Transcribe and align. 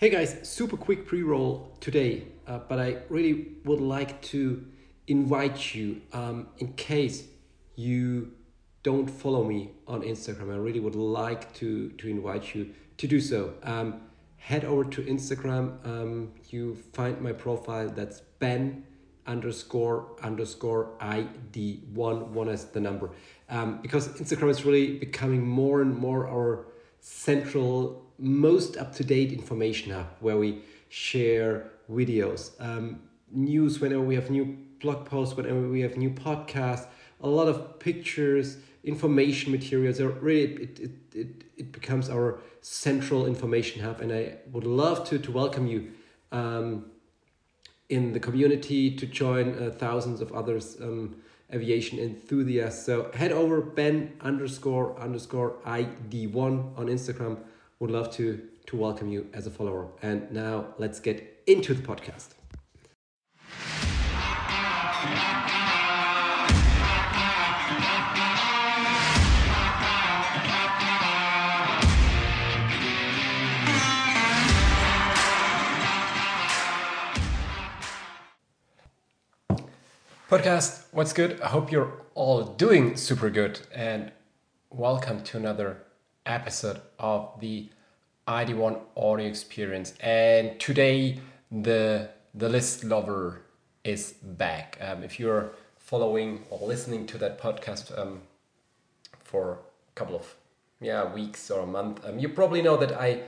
Hey 0.00 0.08
guys, 0.08 0.48
super 0.48 0.78
quick 0.78 1.06
pre 1.06 1.22
roll 1.22 1.76
today, 1.78 2.24
uh, 2.46 2.60
but 2.66 2.80
I 2.80 3.00
really 3.10 3.48
would 3.66 3.82
like 3.82 4.22
to 4.32 4.64
invite 5.08 5.74
you 5.74 6.00
um, 6.14 6.46
in 6.56 6.72
case 6.72 7.24
you 7.76 8.32
don't 8.82 9.10
follow 9.10 9.44
me 9.44 9.72
on 9.86 10.00
Instagram. 10.00 10.54
I 10.54 10.56
really 10.56 10.80
would 10.80 10.94
like 10.94 11.52
to, 11.56 11.90
to 11.90 12.08
invite 12.08 12.54
you 12.54 12.72
to 12.96 13.06
do 13.06 13.20
so. 13.20 13.52
Um, 13.62 14.00
head 14.38 14.64
over 14.64 14.84
to 14.84 15.02
Instagram. 15.02 15.86
Um, 15.86 16.32
you 16.48 16.76
find 16.94 17.20
my 17.20 17.32
profile 17.32 17.90
that's 17.90 18.20
Ben 18.38 18.84
underscore 19.26 20.16
underscore 20.22 20.92
ID 21.00 21.82
one 21.92 22.32
one 22.32 22.48
as 22.48 22.64
the 22.64 22.80
number 22.80 23.10
um, 23.50 23.82
because 23.82 24.08
Instagram 24.18 24.48
is 24.48 24.64
really 24.64 24.96
becoming 24.96 25.46
more 25.46 25.82
and 25.82 25.94
more 25.94 26.26
our 26.26 26.68
central 27.00 28.09
most 28.20 28.76
up-to-date 28.76 29.32
information 29.32 29.92
hub 29.92 30.06
where 30.20 30.36
we 30.36 30.62
share 30.88 31.70
videos 31.90 32.52
um, 32.60 33.00
news 33.30 33.80
whenever 33.80 34.02
we 34.02 34.14
have 34.14 34.30
new 34.30 34.56
blog 34.80 35.04
posts 35.06 35.36
whenever 35.36 35.68
we 35.68 35.80
have 35.80 35.96
new 35.96 36.10
podcasts 36.10 36.86
a 37.22 37.28
lot 37.28 37.48
of 37.48 37.78
pictures 37.78 38.58
information 38.84 39.52
materials. 39.52 40.00
Are 40.00 40.08
really 40.08 40.54
it, 40.54 40.80
it, 40.80 40.90
it, 41.14 41.44
it 41.56 41.72
becomes 41.72 42.08
our 42.08 42.38
central 42.60 43.26
information 43.26 43.82
hub. 43.82 44.00
And 44.00 44.12
i 44.12 44.36
would 44.52 44.64
love 44.64 45.08
to 45.08 45.18
to 45.18 45.30
welcome 45.30 45.66
you 45.66 45.92
um, 46.32 46.86
in 47.88 48.12
the 48.12 48.20
community 48.20 48.94
to 48.96 49.06
join 49.06 49.54
uh, 49.54 49.70
thousands 49.70 50.20
of 50.20 50.32
others 50.32 50.76
um, 50.80 51.16
aviation 51.52 51.98
enthusiasts. 51.98 52.86
So 52.86 53.10
head 53.12 53.32
over 53.32 53.60
ben 53.60 54.12
underscore 54.20 54.98
underscore 54.98 55.56
id1 55.66 56.78
on 56.78 56.86
instagram 56.86 57.38
would 57.80 57.90
love 57.90 58.12
to 58.12 58.46
to 58.66 58.76
welcome 58.76 59.08
you 59.08 59.26
as 59.32 59.46
a 59.46 59.50
follower. 59.50 59.88
And 60.02 60.30
now 60.30 60.74
let's 60.78 61.00
get 61.00 61.42
into 61.46 61.72
the 61.72 61.82
podcast. 61.82 62.34
Podcast, 80.28 80.84
what's 80.92 81.12
good? 81.12 81.40
I 81.40 81.48
hope 81.48 81.72
you're 81.72 81.92
all 82.14 82.44
doing 82.44 82.96
super 82.96 83.30
good 83.30 83.60
and 83.74 84.12
welcome 84.70 85.24
to 85.24 85.38
another 85.38 85.78
episode 86.26 86.80
of 86.98 87.38
the 87.40 87.68
ID1 88.28 88.78
audio 88.96 89.26
experience. 89.26 89.94
And 90.00 90.58
today 90.60 91.20
the 91.50 92.10
the 92.34 92.48
list 92.48 92.84
lover 92.84 93.42
is 93.82 94.12
back. 94.22 94.78
Um, 94.80 95.02
if 95.02 95.18
you're 95.18 95.50
following 95.78 96.44
or 96.50 96.66
listening 96.66 97.06
to 97.06 97.18
that 97.18 97.40
podcast 97.40 97.96
um, 97.98 98.20
for 99.24 99.54
a 99.54 99.94
couple 99.94 100.14
of 100.14 100.34
yeah 100.80 101.12
weeks 101.12 101.50
or 101.50 101.60
a 101.60 101.66
month, 101.66 102.04
um, 102.06 102.18
you 102.18 102.28
probably 102.28 102.62
know 102.62 102.76
that 102.76 102.92
I 102.92 103.22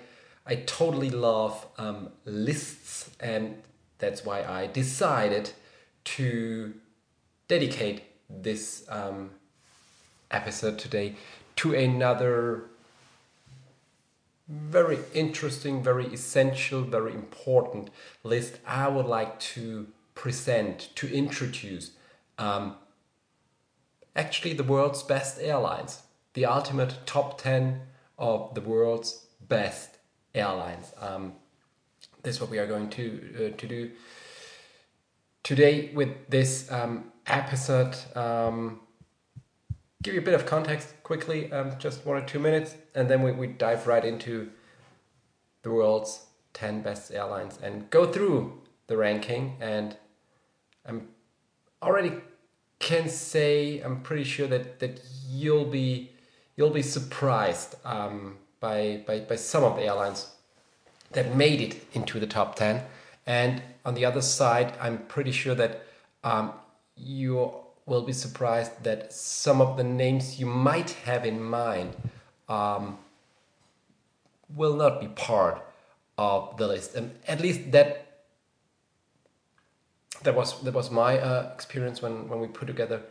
I 0.46 0.56
totally 0.56 1.10
love 1.10 1.66
um, 1.78 2.10
lists, 2.24 3.10
and 3.20 3.62
that's 3.98 4.24
why 4.24 4.42
I 4.42 4.66
decided 4.66 5.50
to 6.04 6.74
dedicate 7.48 8.02
this 8.28 8.84
um, 8.88 9.30
episode 10.30 10.78
today 10.78 11.16
to 11.56 11.74
another 11.74 12.64
very 14.52 14.98
interesting, 15.14 15.82
very 15.82 16.06
essential, 16.12 16.82
very 16.82 17.14
important 17.14 17.88
list 18.22 18.58
I 18.66 18.86
would 18.88 19.06
like 19.06 19.40
to 19.40 19.86
present, 20.14 20.90
to 20.96 21.10
introduce. 21.12 21.92
Um, 22.36 22.76
actually, 24.14 24.52
the 24.52 24.64
world's 24.64 25.02
best 25.02 25.40
airlines, 25.40 26.02
the 26.34 26.44
ultimate 26.44 26.98
top 27.06 27.40
10 27.40 27.80
of 28.18 28.54
the 28.54 28.60
world's 28.60 29.26
best 29.48 29.96
airlines. 30.34 30.92
Um, 31.00 31.32
this 32.22 32.36
is 32.36 32.40
what 32.40 32.50
we 32.50 32.58
are 32.58 32.66
going 32.66 32.90
to, 32.90 33.52
uh, 33.54 33.56
to 33.56 33.66
do 33.66 33.90
today 35.42 35.90
with 35.94 36.10
this 36.28 36.70
um, 36.70 37.10
episode. 37.26 37.96
Um, 38.14 38.81
give 40.02 40.14
you 40.14 40.20
a 40.20 40.24
bit 40.24 40.34
of 40.34 40.44
context 40.46 40.94
quickly, 41.02 41.50
um, 41.52 41.72
just 41.78 42.04
one 42.04 42.16
or 42.16 42.26
two 42.26 42.38
minutes, 42.38 42.74
and 42.94 43.08
then 43.08 43.22
we, 43.22 43.32
we 43.32 43.46
dive 43.46 43.86
right 43.86 44.04
into 44.04 44.50
the 45.62 45.70
world's 45.70 46.26
10 46.54 46.82
best 46.82 47.12
airlines 47.12 47.58
and 47.62 47.88
go 47.90 48.10
through 48.10 48.60
the 48.88 48.96
ranking. 48.96 49.56
And 49.60 49.96
I'm 50.84 51.08
already 51.82 52.12
can 52.78 53.08
say 53.08 53.80
I'm 53.80 54.00
pretty 54.00 54.24
sure 54.24 54.48
that, 54.48 54.80
that 54.80 55.00
you'll 55.30 55.64
be 55.64 56.10
you'll 56.56 56.70
be 56.70 56.82
surprised 56.82 57.76
um, 57.84 58.36
by, 58.60 59.02
by 59.06 59.20
by 59.20 59.36
some 59.36 59.62
of 59.64 59.76
the 59.76 59.84
airlines 59.84 60.28
that 61.12 61.36
made 61.36 61.60
it 61.60 61.86
into 61.92 62.18
the 62.18 62.26
top 62.26 62.56
10. 62.56 62.82
And 63.26 63.62
on 63.84 63.94
the 63.94 64.04
other 64.04 64.20
side, 64.20 64.74
I'm 64.80 64.98
pretty 65.06 65.32
sure 65.32 65.54
that 65.54 65.84
um, 66.24 66.52
you 66.96 67.54
will 67.86 68.02
be 68.02 68.12
surprised 68.12 68.84
that 68.84 69.12
some 69.12 69.60
of 69.60 69.76
the 69.76 69.84
names 69.84 70.38
you 70.38 70.46
might 70.46 70.90
have 71.04 71.26
in 71.26 71.42
mind 71.42 71.96
um, 72.48 72.98
will 74.54 74.74
not 74.74 75.00
be 75.00 75.08
part 75.08 75.64
of 76.18 76.56
the 76.56 76.66
list. 76.68 76.94
And 76.94 77.12
at 77.26 77.40
least 77.40 77.72
that 77.72 78.08
that 80.22 80.34
was 80.34 80.60
that 80.62 80.74
was 80.74 80.90
my 80.90 81.18
uh, 81.18 81.50
experience 81.54 82.00
when 82.00 82.28
when 82.28 82.40
we 82.40 82.46
put 82.46 82.66
together 82.66 83.02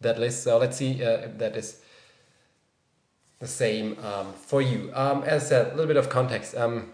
that 0.00 0.18
list. 0.18 0.44
So 0.44 0.58
let's 0.58 0.76
see 0.76 1.02
uh, 1.02 1.26
if 1.26 1.38
that 1.38 1.56
is 1.56 1.80
the 3.40 3.48
same 3.48 3.98
um, 4.04 4.32
for 4.34 4.62
you. 4.62 4.90
Um, 4.94 5.24
as 5.24 5.50
a 5.50 5.70
little 5.70 5.86
bit 5.86 5.96
of 5.96 6.08
context, 6.08 6.54
um, 6.56 6.92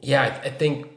yeah, 0.00 0.22
I, 0.22 0.48
I, 0.48 0.50
think 0.50 0.88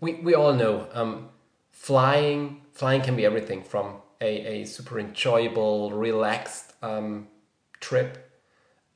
we 0.00 0.14
we 0.14 0.34
all 0.34 0.54
know 0.54 0.86
um, 0.92 1.28
flying 1.70 2.62
flying 2.78 3.02
can 3.02 3.16
be 3.16 3.24
everything 3.24 3.60
from 3.60 3.96
a, 4.20 4.60
a 4.60 4.64
super 4.64 5.00
enjoyable, 5.00 5.90
relaxed 5.90 6.74
um, 6.80 7.26
trip, 7.80 8.30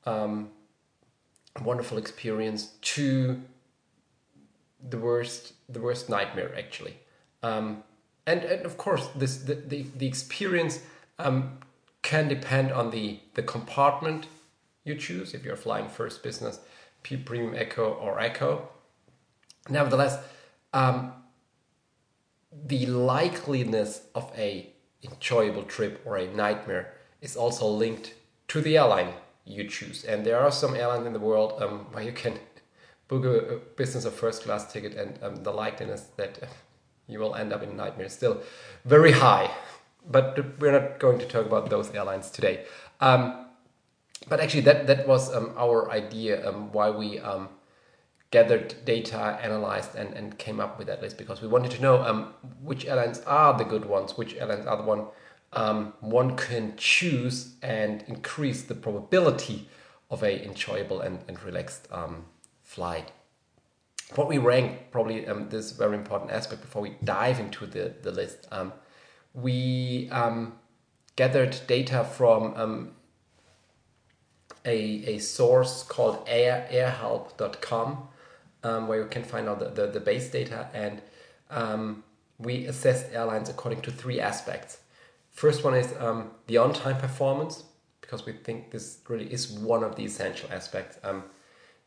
um, 0.06 0.50
wonderful 1.60 1.98
experience, 1.98 2.74
to 2.80 3.42
the 4.88 4.98
worst 4.98 5.54
the 5.68 5.80
worst 5.80 6.08
nightmare 6.08 6.52
actually. 6.56 6.96
Um, 7.42 7.82
and, 8.24 8.44
and 8.44 8.64
of 8.64 8.76
course, 8.76 9.08
this 9.16 9.38
the, 9.38 9.56
the, 9.56 9.84
the 9.96 10.06
experience 10.06 10.78
um, 11.18 11.58
can 12.02 12.28
depend 12.28 12.70
on 12.70 12.92
the, 12.92 13.18
the 13.34 13.42
compartment 13.42 14.28
you 14.84 14.94
choose 14.94 15.34
if 15.34 15.44
you're 15.44 15.56
flying 15.56 15.88
first 15.88 16.22
business, 16.22 16.60
P 17.02 17.16
premium 17.16 17.56
eco 17.56 17.94
or 17.94 18.20
eco. 18.20 18.68
Nevertheless, 19.68 20.18
um, 20.72 21.14
the 22.66 22.86
likeliness 22.86 24.02
of 24.14 24.30
a 24.36 24.72
enjoyable 25.02 25.64
trip 25.64 26.00
or 26.04 26.16
a 26.16 26.26
nightmare 26.32 26.94
is 27.20 27.36
also 27.36 27.66
linked 27.66 28.14
to 28.48 28.60
the 28.60 28.76
airline 28.76 29.14
you 29.44 29.68
choose. 29.68 30.04
And 30.04 30.24
there 30.24 30.38
are 30.38 30.52
some 30.52 30.74
airlines 30.74 31.06
in 31.06 31.12
the 31.12 31.20
world 31.20 31.60
um, 31.62 31.86
where 31.92 32.04
you 32.04 32.12
can 32.12 32.38
book 33.08 33.24
a, 33.24 33.54
a, 33.54 33.58
business 33.76 34.06
or 34.06 34.10
first 34.10 34.44
class 34.44 34.72
ticket, 34.72 34.94
and 34.94 35.18
um, 35.22 35.42
the 35.42 35.52
likeliness 35.52 36.04
that 36.16 36.38
you 37.08 37.18
will 37.18 37.34
end 37.34 37.52
up 37.52 37.62
in 37.62 37.70
a 37.70 37.74
nightmare 37.74 38.06
is 38.06 38.12
still 38.12 38.42
very 38.84 39.12
high. 39.12 39.50
But 40.10 40.58
we're 40.58 40.72
not 40.72 40.98
going 40.98 41.18
to 41.18 41.26
talk 41.26 41.46
about 41.46 41.70
those 41.70 41.94
airlines 41.94 42.30
today. 42.30 42.64
Um, 43.00 43.46
but 44.28 44.40
actually, 44.40 44.62
that 44.62 44.86
that 44.86 45.06
was 45.06 45.34
um, 45.34 45.52
our 45.56 45.90
idea 45.90 46.48
um, 46.48 46.72
why 46.72 46.90
we 46.90 47.18
um, 47.20 47.48
gathered 48.32 48.74
data, 48.86 49.38
analyzed, 49.42 49.94
and, 49.94 50.12
and 50.14 50.36
came 50.38 50.58
up 50.58 50.78
with 50.78 50.88
that 50.88 51.00
list 51.00 51.18
because 51.18 51.40
we 51.42 51.46
wanted 51.46 51.70
to 51.70 51.80
know 51.80 52.02
um, 52.02 52.32
which 52.62 52.86
airlines 52.86 53.20
are 53.20 53.56
the 53.56 53.64
good 53.64 53.84
ones, 53.84 54.16
which 54.16 54.34
airlines 54.34 54.66
are 54.66 54.78
the 54.78 54.82
one 54.82 55.06
um, 55.54 55.92
one 56.00 56.34
can 56.34 56.74
choose 56.78 57.56
and 57.62 58.02
increase 58.08 58.62
the 58.62 58.74
probability 58.74 59.68
of 60.10 60.22
a 60.22 60.42
enjoyable 60.42 61.02
and, 61.02 61.22
and 61.28 61.42
relaxed 61.42 61.86
um, 61.92 62.24
flight. 62.62 63.12
What 64.14 64.28
we 64.28 64.38
rank, 64.38 64.90
probably 64.90 65.26
um, 65.26 65.50
this 65.50 65.72
very 65.72 65.94
important 65.94 66.30
aspect 66.30 66.62
before 66.62 66.80
we 66.80 66.96
dive 67.04 67.38
into 67.38 67.66
the, 67.66 67.92
the 68.00 68.10
list. 68.10 68.48
Um, 68.50 68.72
we 69.34 70.08
um, 70.10 70.54
gathered 71.16 71.54
data 71.66 72.02
from 72.02 72.94
a, 74.64 74.74
a 74.74 75.18
source 75.18 75.82
called 75.82 76.24
air, 76.26 76.66
airhelp.com 76.70 78.08
um, 78.62 78.88
where 78.88 79.00
you 79.00 79.08
can 79.08 79.24
find 79.24 79.48
out 79.48 79.58
the, 79.58 79.68
the, 79.68 79.86
the 79.92 80.00
base 80.00 80.30
data. 80.30 80.68
And 80.74 81.02
um, 81.50 82.04
we 82.38 82.66
assess 82.66 83.10
airlines 83.12 83.48
according 83.48 83.82
to 83.82 83.90
three 83.90 84.20
aspects. 84.20 84.78
First 85.30 85.64
one 85.64 85.74
is 85.74 85.94
um, 85.98 86.30
the 86.46 86.58
on 86.58 86.72
time 86.72 86.98
performance, 86.98 87.64
because 88.00 88.26
we 88.26 88.32
think 88.32 88.70
this 88.70 88.98
really 89.08 89.32
is 89.32 89.50
one 89.50 89.82
of 89.82 89.96
the 89.96 90.04
essential 90.04 90.48
aspects. 90.52 90.98
Um, 91.02 91.24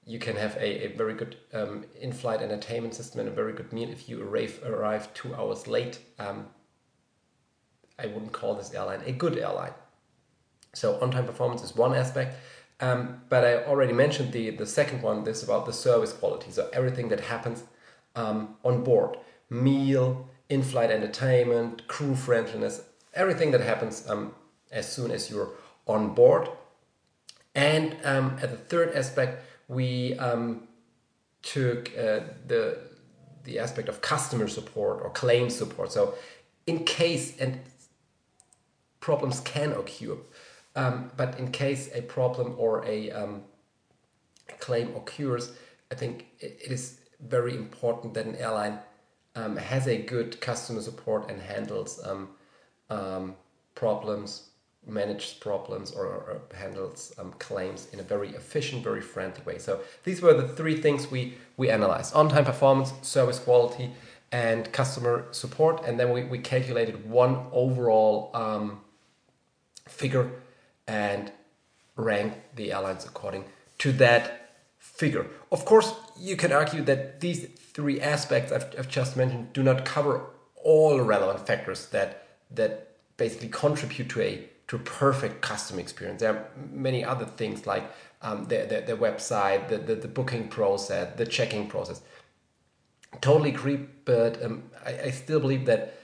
you 0.06 0.20
can 0.20 0.36
have 0.36 0.56
a, 0.58 0.86
a 0.86 0.88
very 0.96 1.14
good 1.14 1.36
um, 1.54 1.86
in-flight 2.00 2.42
entertainment 2.42 2.94
system 2.94 3.20
and 3.22 3.30
a 3.30 3.32
very 3.32 3.54
good 3.54 3.74
meal 3.74 3.90
if 3.90 4.08
you 4.08 4.22
arrive 4.22 4.60
arrive 4.66 5.14
two 5.14 5.34
hours 5.36 5.68
late. 5.68 6.00
Um, 6.20 6.48
I 7.98 8.08
wouldn't 8.08 8.32
call 8.32 8.56
this 8.56 8.74
airline 8.74 9.02
a 9.06 9.12
good 9.12 9.38
airline. 9.38 9.74
So 10.74 11.00
on-time 11.02 11.26
performance 11.26 11.64
is 11.64 11.76
one 11.76 11.96
aspect, 11.96 12.36
um, 12.80 13.22
but 13.30 13.44
I 13.46 13.64
already 13.64 13.94
mentioned 13.94 14.32
the 14.32 14.50
the 14.50 14.66
second 14.66 15.02
one. 15.02 15.24
This 15.24 15.44
about 15.44 15.66
the 15.66 15.74
service 15.74 16.14
quality. 16.14 16.52
So 16.52 16.70
everything 16.74 17.10
that 17.10 17.22
happens 17.22 17.64
um, 18.16 18.56
on 18.64 18.84
board, 18.84 19.18
meal, 19.50 20.28
in-flight 20.50 20.92
entertainment, 20.92 21.88
crew 21.88 22.16
friendliness, 22.16 22.82
everything 23.14 23.52
that 23.52 23.62
happens 23.62 24.08
um, 24.10 24.34
as 24.72 24.92
soon 24.92 25.12
as 25.12 25.30
you're 25.30 25.50
on 25.88 26.14
board. 26.14 26.50
And 27.54 27.96
um, 28.04 28.38
at 28.42 28.52
the 28.52 28.58
third 28.58 28.94
aspect, 28.94 29.44
we 29.70 30.18
um, 30.20 30.68
took 31.42 31.90
uh, 31.98 32.20
the 32.48 32.80
the 33.46 33.60
aspect 33.60 33.88
of 33.88 34.02
customer 34.02 34.48
support 34.48 35.02
or 35.04 35.10
claim 35.12 35.50
support. 35.50 35.92
So, 35.92 36.16
in 36.68 36.84
case 36.84 37.38
and 37.40 37.60
problems 39.00 39.40
can 39.40 39.72
occur, 39.72 40.18
um, 40.76 41.12
but 41.16 41.40
in 41.40 41.52
case 41.52 41.90
a 41.94 42.02
problem 42.02 42.56
or 42.58 42.86
a, 42.86 43.12
um, 43.12 43.44
claim 44.60 44.96
occurs, 44.96 45.52
I 45.92 45.96
think 45.96 46.28
it 46.40 46.72
is 46.72 47.00
very 47.20 47.56
important 47.56 48.14
that 48.16 48.26
an 48.26 48.36
airline 48.36 48.80
um, 49.36 49.58
has 49.58 49.88
a 49.88 49.98
good 49.98 50.40
customer 50.42 50.82
support 50.82 51.30
and 51.30 51.42
handles 51.42 52.04
um, 52.06 52.30
um, 52.90 53.36
problems 53.74 54.50
manages 54.88 55.34
problems 55.34 55.92
or, 55.92 56.06
or 56.06 56.42
handles 56.54 57.12
um, 57.18 57.34
claims 57.40 57.88
in 57.92 58.00
a 58.00 58.04
very 58.04 58.30
efficient, 58.30 58.84
very 58.84 59.02
friendly 59.02 59.42
way. 59.44 59.58
So 59.58 59.80
these 60.04 60.22
were 60.22 60.34
the 60.34 60.48
three 60.48 60.80
things 60.80 61.10
we, 61.10 61.40
we 61.58 61.72
analyzed 61.72 62.14
on-time 62.14 62.46
performance, 62.46 62.94
service 63.02 63.40
quality, 63.40 63.92
and 64.32 64.72
customer 64.72 65.26
support. 65.32 65.84
And 65.86 66.00
then 66.00 66.12
we, 66.12 66.24
we 66.24 66.38
calculated 66.38 67.10
one 67.10 67.48
overall 67.52 68.32
figure 69.88 70.30
and 70.88 71.32
rank 71.96 72.34
the 72.56 72.74
airlines 72.74 73.06
according 73.06 73.46
to 73.80 73.92
that 73.94 74.52
figure. 74.78 75.26
Of 75.52 75.66
course, 75.66 75.94
you 76.18 76.36
can 76.36 76.52
argue 76.52 76.82
that 76.84 77.20
these 77.22 77.46
three 77.74 78.00
aspects 78.00 78.52
I've, 78.52 78.68
I've 78.78 78.90
just 78.90 79.18
mentioned 79.18 79.54
do 79.54 79.64
not 79.64 79.86
cover 79.86 80.22
all 80.56 81.00
relevant 81.02 81.46
factors 81.46 81.88
that 81.88 82.28
that 82.52 82.92
basically 83.18 83.50
contribute 83.50 84.10
to 84.10 84.22
a 84.22 84.50
to 84.68 84.76
a 84.78 84.80
perfect 84.80 85.42
customer 85.42 85.80
experience. 85.80 86.22
There 86.22 86.34
are 86.34 86.48
many 86.72 87.04
other 87.04 87.26
things 87.26 87.68
like 87.68 87.84
um, 88.22 88.46
the, 88.46 88.98
website, 89.00 89.70
the, 89.70 89.78
the, 89.78 89.96
the, 89.96 90.08
booking 90.08 90.48
process, 90.48 91.16
the 91.16 91.26
checking 91.26 91.68
process. 91.68 92.02
Totally 93.22 93.52
agree, 93.52 93.80
but 94.06 94.44
um, 94.44 94.64
I, 94.84 95.00
I 95.04 95.12
still 95.12 95.40
believe 95.40 95.66
that 95.68 96.00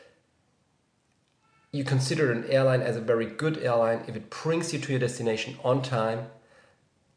you 1.72 1.84
consider 1.84 2.32
an 2.32 2.46
airline 2.50 2.82
as 2.82 2.98
a 2.98 3.02
very 3.02 3.26
good 3.26 3.58
airline 3.60 4.04
if 4.08 4.16
it 4.16 4.30
brings 4.30 4.74
you 4.74 4.80
to 4.80 4.92
your 4.92 5.00
destination 5.00 5.58
on 5.64 5.82
time, 5.82 6.28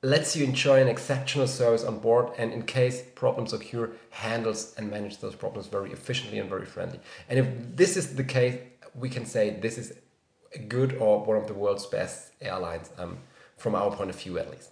lets 0.02 0.36
you 0.36 0.44
enjoy 0.44 0.80
an 0.80 0.86
exceptional 0.86 1.46
service 1.46 1.82
on 1.82 1.98
board, 1.98 2.30
and 2.38 2.52
in 2.52 2.62
case 2.62 3.02
problems 3.14 3.52
occur, 3.52 3.90
handles 4.10 4.74
and 4.76 4.90
manages 4.90 5.18
those 5.18 5.34
problems 5.34 5.66
very 5.66 5.90
efficiently 5.92 6.38
and 6.38 6.48
very 6.48 6.66
friendly. 6.66 7.00
And 7.28 7.38
if 7.38 7.46
this 7.74 7.96
is 7.96 8.14
the 8.14 8.22
case, 8.22 8.60
we 8.94 9.08
can 9.08 9.26
say 9.26 9.50
this 9.50 9.76
is 9.76 9.94
a 10.54 10.58
good 10.58 10.94
or 10.98 11.24
one 11.24 11.36
of 11.36 11.48
the 11.48 11.54
world's 11.54 11.86
best 11.86 12.32
airlines 12.40 12.90
um, 12.98 13.18
from 13.56 13.74
our 13.74 13.90
point 13.90 14.10
of 14.10 14.16
view 14.16 14.38
at 14.38 14.50
least. 14.50 14.70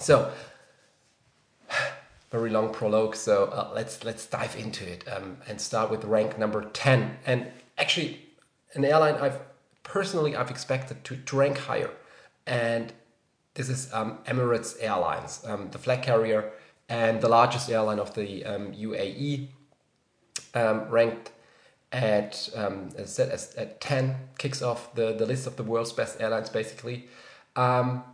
So 0.00 0.32
very 2.30 2.48
long 2.48 2.72
prologue. 2.72 3.16
So 3.16 3.46
uh, 3.46 3.70
let's 3.74 4.04
let's 4.04 4.24
dive 4.24 4.56
into 4.56 4.90
it 4.90 5.04
um, 5.08 5.38
and 5.46 5.60
start 5.60 5.90
with 5.90 6.04
rank 6.04 6.38
number 6.38 6.64
ten. 6.72 7.18
And 7.26 7.48
actually, 7.76 8.27
an 8.74 8.84
airline 8.84 9.14
I've 9.14 9.40
personally 9.82 10.36
I've 10.36 10.50
expected 10.50 11.04
to, 11.04 11.16
to 11.16 11.36
rank 11.36 11.58
higher, 11.58 11.90
and 12.46 12.92
this 13.54 13.68
is 13.68 13.92
um, 13.92 14.18
Emirates 14.26 14.76
Airlines, 14.80 15.42
um, 15.46 15.70
the 15.70 15.78
flag 15.78 16.02
carrier 16.02 16.52
and 16.88 17.20
the 17.20 17.28
largest 17.28 17.68
airline 17.70 17.98
of 17.98 18.14
the 18.14 18.42
UAE, 18.42 19.48
um, 20.54 20.62
um, 20.62 20.88
ranked 20.88 21.32
at 21.92 22.48
um, 22.54 22.90
as 22.96 23.18
as, 23.18 23.54
at 23.56 23.80
10 23.80 24.16
kicks 24.38 24.62
off 24.62 24.94
the, 24.94 25.12
the 25.12 25.26
list 25.26 25.46
of 25.46 25.56
the 25.56 25.62
world's 25.62 25.92
best 25.92 26.20
airlines 26.20 26.48
basically. 26.48 27.08
Um, 27.56 28.04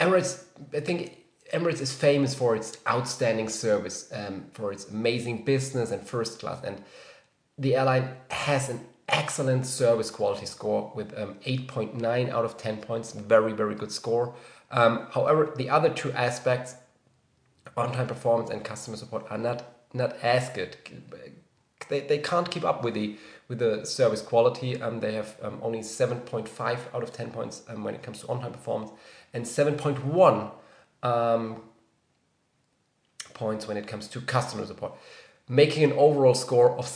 emirates 0.00 0.44
i 0.74 0.80
think 0.80 1.24
emirates 1.52 1.80
is 1.80 1.92
famous 1.92 2.34
for 2.34 2.56
its 2.56 2.78
outstanding 2.88 3.48
service 3.48 4.10
um, 4.12 4.46
for 4.52 4.72
its 4.72 4.88
amazing 4.88 5.44
business 5.44 5.90
and 5.90 6.02
first 6.06 6.40
class. 6.40 6.62
And 6.64 6.82
the 7.58 7.76
airline 7.76 8.16
has 8.30 8.68
an 8.68 8.80
excellent 9.08 9.66
service 9.66 10.10
quality 10.10 10.46
score 10.46 10.92
with 10.94 11.16
um, 11.18 11.34
8.9 11.46 12.30
out 12.30 12.44
of 12.44 12.56
10 12.56 12.78
points. 12.78 13.12
Very 13.12 13.52
very 13.52 13.74
good 13.74 13.92
score. 13.92 14.34
Um, 14.70 15.06
however 15.12 15.52
the 15.56 15.70
other 15.70 15.90
two 15.90 16.12
aspects 16.12 16.76
on-time 17.76 18.06
performance 18.06 18.50
and 18.50 18.64
customer 18.64 18.96
support 18.96 19.26
are 19.30 19.38
not 19.38 19.64
not 19.92 20.16
as 20.22 20.48
good. 20.50 20.76
They, 21.88 22.00
they 22.00 22.18
can't 22.18 22.50
keep 22.50 22.64
up 22.64 22.82
with 22.82 22.94
the 22.94 23.16
with 23.48 23.58
the 23.58 23.84
service 23.84 24.22
quality. 24.22 24.80
Um, 24.80 25.00
they 25.00 25.14
have 25.14 25.36
um, 25.42 25.58
only 25.62 25.80
7.5 25.80 26.78
out 26.94 27.02
of 27.02 27.12
10 27.12 27.30
points 27.30 27.62
um, 27.68 27.84
when 27.84 27.94
it 27.94 28.02
comes 28.02 28.20
to 28.20 28.28
on-time 28.28 28.52
performance 28.52 28.90
and 29.34 29.44
7.1 29.44 30.50
um, 31.02 31.62
points 33.34 33.68
when 33.68 33.76
it 33.76 33.86
comes 33.86 34.08
to 34.08 34.20
customer 34.22 34.64
support, 34.64 34.94
making 35.48 35.84
an 35.84 35.92
overall 35.92 36.34
score 36.34 36.70
of 36.78 36.86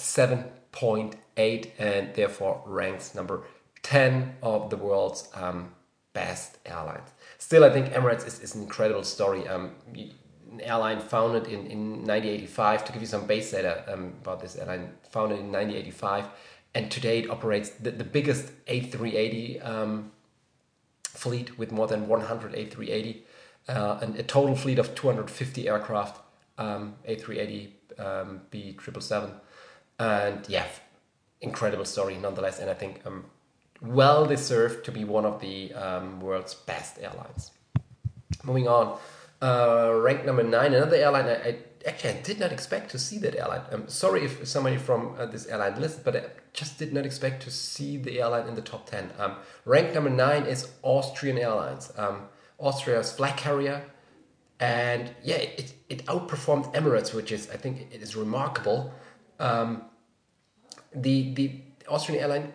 7.8 0.78 1.70
and 1.78 2.14
therefore 2.14 2.62
ranks 2.66 3.14
number 3.14 3.44
10 3.82 4.36
of 4.42 4.70
the 4.70 4.76
world's 4.76 5.28
um, 5.34 5.72
best 6.12 6.58
airlines. 6.66 7.10
Still, 7.38 7.64
I 7.64 7.70
think 7.70 7.88
Emirates 7.92 8.26
is, 8.26 8.40
is 8.40 8.54
an 8.54 8.62
incredible 8.62 9.04
story. 9.04 9.46
Um, 9.48 9.72
an 9.94 10.60
airline 10.60 11.00
founded 11.00 11.46
in, 11.46 11.66
in 11.66 12.04
1985. 12.06 12.84
To 12.84 12.92
give 12.92 13.02
you 13.02 13.06
some 13.06 13.26
base 13.26 13.50
data 13.50 13.84
um, 13.92 14.14
about 14.22 14.40
this 14.40 14.56
airline, 14.56 14.92
founded 15.10 15.38
in 15.38 15.52
1985, 15.52 16.26
and 16.74 16.90
today 16.90 17.20
it 17.20 17.30
operates 17.30 17.70
the, 17.70 17.90
the 17.90 18.04
biggest 18.04 18.52
A380 18.66 19.66
um, 19.66 20.12
fleet 21.04 21.58
with 21.58 21.72
more 21.72 21.86
than 21.86 22.08
100 22.08 22.52
A380, 22.52 23.22
uh, 23.68 23.98
and 24.02 24.16
a 24.16 24.22
total 24.22 24.56
fleet 24.56 24.78
of 24.78 24.94
250 24.94 25.68
aircraft, 25.68 26.20
um, 26.56 26.94
A380 27.08 27.70
um, 27.98 28.40
B777, 28.50 29.32
and 29.98 30.44
yeah, 30.48 30.66
incredible 31.40 31.84
story 31.84 32.16
nonetheless. 32.16 32.58
And 32.58 32.70
I 32.70 32.74
think 32.74 33.02
um, 33.06 33.24
well 33.80 34.26
deserved 34.26 34.84
to 34.86 34.92
be 34.92 35.04
one 35.04 35.24
of 35.24 35.40
the 35.40 35.72
um, 35.74 36.20
world's 36.20 36.54
best 36.54 36.98
airlines. 37.00 37.52
Moving 38.44 38.68
on. 38.68 38.98
Uh, 39.40 39.92
ranked 39.94 40.26
number 40.26 40.42
nine, 40.42 40.74
another 40.74 40.96
airline 40.96 41.26
I, 41.26 41.34
I, 41.36 41.56
actually 41.86 42.10
I 42.10 42.20
did 42.22 42.40
not 42.40 42.50
expect 42.50 42.90
to 42.90 42.98
see 42.98 43.18
that 43.18 43.36
airline. 43.36 43.62
I'm 43.70 43.88
sorry 43.88 44.24
if 44.24 44.46
somebody 44.48 44.76
from 44.76 45.14
uh, 45.16 45.26
this 45.26 45.46
airline 45.46 45.80
listened, 45.80 46.04
but 46.04 46.16
I 46.16 46.24
just 46.52 46.76
did 46.76 46.92
not 46.92 47.06
expect 47.06 47.44
to 47.44 47.50
see 47.50 47.98
the 47.98 48.20
airline 48.20 48.48
in 48.48 48.56
the 48.56 48.62
top 48.62 48.90
10. 48.90 49.12
Um, 49.18 49.36
ranked 49.64 49.94
number 49.94 50.10
nine 50.10 50.44
is 50.44 50.68
Austrian 50.82 51.38
Airlines, 51.38 51.92
um, 51.96 52.22
Austria's 52.58 53.12
flag 53.12 53.36
carrier. 53.36 53.84
And 54.58 55.12
yeah, 55.22 55.36
it, 55.36 55.72
it 55.88 56.04
outperformed 56.06 56.74
Emirates, 56.74 57.14
which 57.14 57.30
is, 57.30 57.48
I 57.50 57.56
think, 57.56 57.86
it 57.92 58.02
is 58.02 58.16
remarkable. 58.16 58.92
Um, 59.38 59.82
the, 60.94 61.34
the 61.34 61.60
Austrian 61.88 62.20
airline 62.20 62.52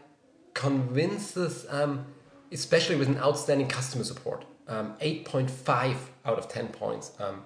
convinces, 0.54 1.66
um, 1.70 2.06
especially 2.52 2.96
with 2.96 3.08
an 3.08 3.18
outstanding 3.18 3.68
customer 3.68 4.04
support 4.04 4.46
um, 4.68 4.96
8.5 5.02 5.96
out 6.26 6.38
of 6.38 6.48
10 6.48 6.70
points 6.70 7.12
um, 7.20 7.44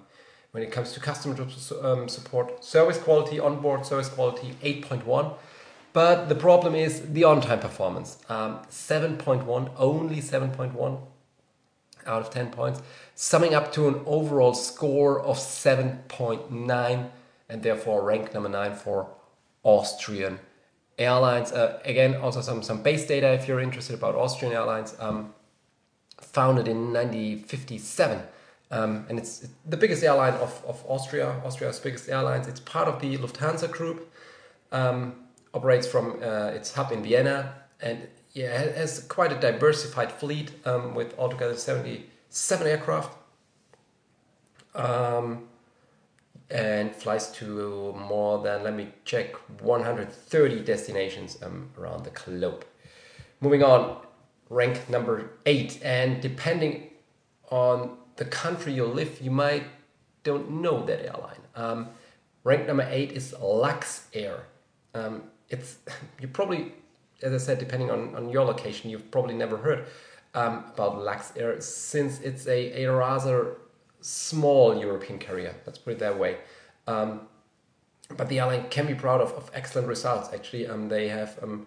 when 0.52 0.62
it 0.62 0.70
comes 0.70 0.92
to 0.92 1.00
customer 1.00 1.36
um, 1.82 2.08
support. 2.08 2.64
Service 2.64 2.98
quality, 2.98 3.38
onboard 3.40 3.84
service 3.84 4.08
quality, 4.08 4.54
8.1. 4.62 5.34
But 5.92 6.28
the 6.28 6.34
problem 6.34 6.74
is 6.74 7.12
the 7.12 7.24
on 7.24 7.40
time 7.40 7.60
performance. 7.60 8.18
Um, 8.28 8.60
7.1, 8.70 9.70
only 9.76 10.16
7.1 10.16 11.00
out 12.06 12.22
of 12.22 12.30
10 12.30 12.50
points, 12.50 12.80
summing 13.14 13.54
up 13.54 13.72
to 13.72 13.88
an 13.88 14.00
overall 14.06 14.54
score 14.54 15.20
of 15.20 15.36
7.9 15.36 17.10
and 17.50 17.62
therefore 17.62 18.02
rank 18.02 18.32
number 18.32 18.48
9 18.48 18.76
for 18.76 19.10
Austrian 19.68 20.38
Airlines. 20.98 21.52
Uh, 21.52 21.78
again, 21.84 22.16
also 22.16 22.40
some, 22.40 22.62
some 22.62 22.82
base 22.82 23.06
data 23.06 23.28
if 23.32 23.46
you're 23.46 23.60
interested 23.60 23.94
about 23.94 24.14
Austrian 24.14 24.52
Airlines. 24.54 24.96
Um, 24.98 25.34
founded 26.20 26.68
in 26.68 26.92
1957. 26.92 28.22
Um, 28.70 29.06
and 29.08 29.18
it's 29.18 29.48
the 29.66 29.76
biggest 29.76 30.02
airline 30.02 30.34
of, 30.34 30.62
of 30.66 30.84
Austria, 30.86 31.40
Austria's 31.44 31.80
biggest 31.80 32.08
airlines. 32.08 32.46
It's 32.46 32.60
part 32.60 32.88
of 32.88 33.00
the 33.00 33.16
Lufthansa 33.16 33.70
Group, 33.70 34.12
um, 34.72 35.14
operates 35.54 35.86
from 35.86 36.22
uh, 36.22 36.48
its 36.48 36.74
hub 36.74 36.92
in 36.92 37.02
Vienna, 37.02 37.54
and 37.80 38.08
yeah, 38.32 38.58
has 38.82 39.00
quite 39.08 39.32
a 39.32 39.40
diversified 39.40 40.12
fleet 40.12 40.52
um, 40.66 40.94
with 40.94 41.18
altogether 41.18 41.56
77 41.56 42.66
aircraft. 42.66 43.16
um, 44.74 45.47
and 46.50 46.94
flies 46.94 47.30
to 47.32 47.92
more 47.92 48.42
than, 48.42 48.62
let 48.62 48.74
me 48.74 48.88
check, 49.04 49.34
130 49.60 50.60
destinations 50.64 51.38
um, 51.42 51.70
around 51.78 52.04
the 52.04 52.10
globe. 52.10 52.64
Moving 53.40 53.62
on, 53.62 53.98
rank 54.48 54.88
number 54.88 55.30
eight, 55.46 55.78
and 55.82 56.20
depending 56.20 56.90
on 57.50 57.96
the 58.16 58.24
country 58.24 58.72
you 58.72 58.86
live, 58.86 59.20
you 59.20 59.30
might 59.30 59.64
don't 60.24 60.50
know 60.50 60.84
that 60.84 61.04
airline. 61.04 61.40
Um, 61.54 61.88
rank 62.44 62.66
number 62.66 62.86
eight 62.90 63.12
is 63.12 63.34
Luxair. 63.40 64.40
Um, 64.94 65.22
it's 65.48 65.78
you 66.20 66.28
probably, 66.28 66.72
as 67.22 67.32
I 67.32 67.38
said, 67.38 67.58
depending 67.58 67.90
on, 67.90 68.14
on 68.14 68.28
your 68.30 68.44
location, 68.44 68.90
you've 68.90 69.10
probably 69.10 69.34
never 69.34 69.56
heard 69.56 69.86
um, 70.34 70.64
about 70.74 70.96
Luxair 70.96 71.62
since 71.62 72.20
it's 72.20 72.46
a, 72.46 72.84
a 72.84 72.92
rather 72.92 73.56
small 74.00 74.78
European 74.78 75.18
carrier. 75.18 75.54
Let's 75.66 75.78
put 75.78 75.94
it 75.94 75.98
that 75.98 76.18
way. 76.18 76.38
Um, 76.86 77.22
but 78.16 78.28
the 78.28 78.38
airline 78.38 78.68
can 78.70 78.86
be 78.86 78.94
proud 78.94 79.20
of, 79.20 79.32
of 79.32 79.50
excellent 79.54 79.88
results. 79.88 80.32
Actually, 80.32 80.66
um, 80.66 80.88
they 80.88 81.08
have 81.08 81.38
um, 81.42 81.66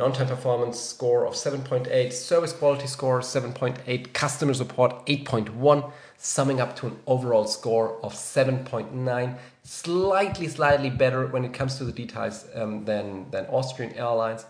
on-time 0.00 0.28
performance 0.28 0.80
score 0.80 1.26
of 1.26 1.34
7.8, 1.34 2.12
service 2.12 2.52
quality 2.52 2.86
score 2.86 3.20
7.8, 3.20 4.12
customer 4.12 4.54
support 4.54 5.04
8.1, 5.06 5.92
summing 6.16 6.60
up 6.60 6.76
to 6.76 6.86
an 6.86 6.98
overall 7.06 7.46
score 7.46 7.98
of 8.02 8.14
7.9. 8.14 9.38
Slightly, 9.64 10.48
slightly 10.48 10.90
better 10.90 11.26
when 11.26 11.44
it 11.44 11.52
comes 11.52 11.76
to 11.76 11.84
the 11.84 11.92
details 11.92 12.46
um, 12.54 12.84
than 12.84 13.30
than 13.30 13.46
Austrian 13.46 13.92
Airlines. 13.94 14.46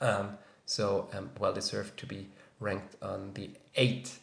Um, 0.00 0.38
so 0.66 1.08
um, 1.12 1.30
well 1.38 1.52
deserved 1.52 1.98
to 1.98 2.06
be 2.06 2.28
ranked 2.60 2.96
on 3.02 3.32
the 3.34 3.50
eighth 3.76 4.20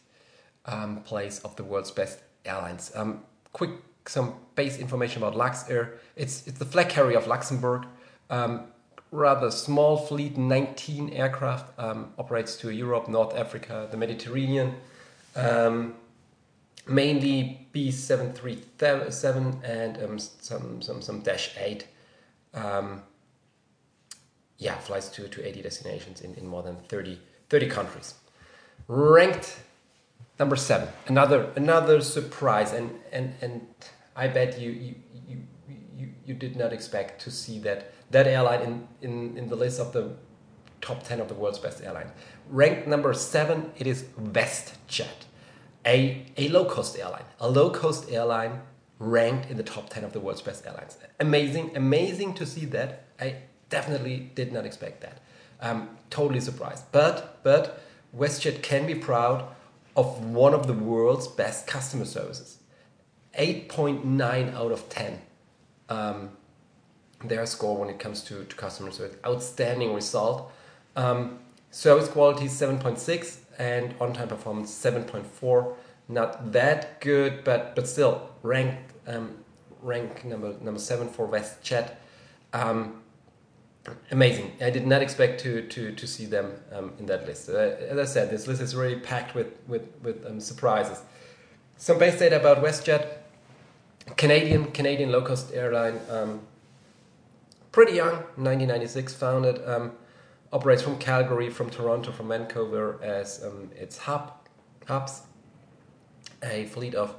um, 0.66 1.02
place 1.02 1.38
of 1.40 1.56
the 1.56 1.64
world's 1.64 1.90
best 1.90 2.18
airlines. 2.44 2.92
Um, 2.94 3.22
quick, 3.52 3.70
some 4.06 4.34
base 4.54 4.78
information 4.78 5.22
about 5.22 5.34
Luxair. 5.34 5.92
It's 6.14 6.46
it's 6.46 6.58
the 6.58 6.64
flag 6.64 6.88
carrier 6.88 7.18
of 7.18 7.26
Luxembourg. 7.26 7.86
Um, 8.30 8.66
rather 9.10 9.50
small 9.50 9.96
fleet, 9.96 10.36
19 10.36 11.10
aircraft, 11.10 11.78
um, 11.78 12.12
operates 12.18 12.56
to 12.58 12.70
Europe, 12.70 13.08
North 13.08 13.36
Africa, 13.36 13.88
the 13.90 13.96
Mediterranean. 13.96 14.74
Um, 15.34 15.94
mainly 16.88 17.66
B737 17.74 19.62
and 19.64 20.02
um, 20.02 20.18
some, 20.18 20.80
some, 20.82 21.02
some 21.02 21.20
Dash 21.20 21.54
8. 21.58 21.86
Um, 22.54 23.02
yeah, 24.58 24.76
flies 24.78 25.08
to, 25.10 25.28
to 25.28 25.46
80 25.46 25.62
destinations 25.62 26.20
in, 26.22 26.34
in 26.34 26.46
more 26.46 26.62
than 26.62 26.76
30, 26.76 27.18
30 27.50 27.66
countries. 27.68 28.14
Ranked 28.88 29.58
number 30.38 30.56
seven, 30.56 30.88
another 31.06 31.50
another 31.56 32.00
surprise, 32.00 32.72
and 32.72 32.90
and 33.12 33.34
and 33.40 33.66
I 34.14 34.28
bet 34.28 34.58
you 34.58 34.70
you 34.70 34.94
you 35.28 35.38
you, 35.98 36.08
you 36.24 36.34
did 36.34 36.56
not 36.56 36.72
expect 36.72 37.22
to 37.22 37.30
see 37.30 37.58
that 37.60 37.92
that 38.10 38.26
airline 38.26 38.60
in, 38.62 38.88
in, 39.02 39.38
in 39.38 39.48
the 39.48 39.56
list 39.56 39.80
of 39.80 39.92
the 39.92 40.12
top 40.80 41.02
10 41.02 41.20
of 41.20 41.28
the 41.28 41.34
world's 41.34 41.58
best 41.58 41.82
airlines. 41.82 42.10
Ranked 42.48 42.86
number 42.86 43.12
seven, 43.12 43.72
it 43.76 43.86
is 43.86 44.04
WestJet, 44.20 45.26
a, 45.84 46.24
a 46.36 46.48
low 46.48 46.64
cost 46.64 46.96
airline. 46.98 47.24
A 47.40 47.48
low 47.48 47.70
cost 47.70 48.10
airline 48.10 48.60
ranked 48.98 49.50
in 49.50 49.56
the 49.56 49.62
top 49.62 49.90
10 49.90 50.04
of 50.04 50.12
the 50.12 50.20
world's 50.20 50.42
best 50.42 50.64
airlines. 50.66 50.96
Amazing, 51.18 51.76
amazing 51.76 52.34
to 52.34 52.46
see 52.46 52.64
that. 52.66 53.04
I 53.20 53.36
definitely 53.68 54.30
did 54.34 54.52
not 54.52 54.64
expect 54.64 55.00
that. 55.00 55.20
Um, 55.60 55.90
totally 56.10 56.40
surprised. 56.40 56.84
But, 56.92 57.42
but 57.42 57.82
WestJet 58.16 58.62
can 58.62 58.86
be 58.86 58.94
proud 58.94 59.44
of 59.96 60.24
one 60.24 60.54
of 60.54 60.66
the 60.66 60.72
world's 60.72 61.26
best 61.26 61.66
customer 61.66 62.04
services. 62.04 62.58
8.9 63.38 64.54
out 64.54 64.72
of 64.72 64.88
10. 64.88 65.20
Um, 65.88 66.30
their 67.24 67.46
score 67.46 67.76
when 67.78 67.88
it 67.88 67.98
comes 67.98 68.22
to, 68.24 68.44
to 68.44 68.56
customer 68.56 68.90
service. 68.90 69.16
Outstanding 69.26 69.94
result. 69.94 70.52
Um, 70.94 71.38
service 71.70 72.08
quality 72.08 72.46
7.6 72.46 73.38
and 73.58 73.94
on-time 74.00 74.28
performance 74.28 74.70
7.4. 74.72 75.74
Not 76.08 76.52
that 76.52 77.00
good, 77.00 77.42
but 77.42 77.74
but 77.74 77.88
still 77.88 78.30
ranked 78.42 78.92
um, 79.08 79.38
rank 79.82 80.24
number 80.24 80.54
number 80.60 80.78
seven 80.78 81.08
for 81.08 81.26
WestJet. 81.26 81.94
Um, 82.52 83.02
amazing. 84.10 84.52
I 84.60 84.70
did 84.70 84.86
not 84.86 85.02
expect 85.02 85.40
to 85.40 85.62
to, 85.68 85.92
to 85.92 86.06
see 86.06 86.26
them 86.26 86.52
um, 86.72 86.92
in 86.98 87.06
that 87.06 87.26
list. 87.26 87.48
Uh, 87.48 87.54
as 87.54 87.98
I 87.98 88.04
said, 88.04 88.30
this 88.30 88.46
list 88.46 88.60
is 88.60 88.74
really 88.74 89.00
packed 89.00 89.34
with 89.34 89.58
with 89.66 89.88
with 90.02 90.24
um, 90.26 90.40
surprises. 90.40 91.02
Some 91.76 91.98
base 91.98 92.18
data 92.18 92.40
about 92.40 92.62
WestJet. 92.62 93.06
Canadian 94.16 94.70
Canadian 94.72 95.10
low 95.10 95.22
cost 95.22 95.52
airline. 95.52 96.00
Um, 96.10 96.40
pretty 97.72 97.92
young, 97.92 98.14
1996 98.36 99.14
founded. 99.14 99.66
Um, 99.68 99.92
operates 100.52 100.82
from 100.82 100.98
Calgary, 100.98 101.50
from 101.50 101.70
Toronto, 101.70 102.12
from 102.12 102.28
Vancouver 102.28 102.98
as 103.02 103.44
um, 103.44 103.70
its 103.76 103.98
hub 103.98 104.32
hubs. 104.86 105.22
A 106.42 106.66
fleet 106.66 106.94
of 106.94 107.14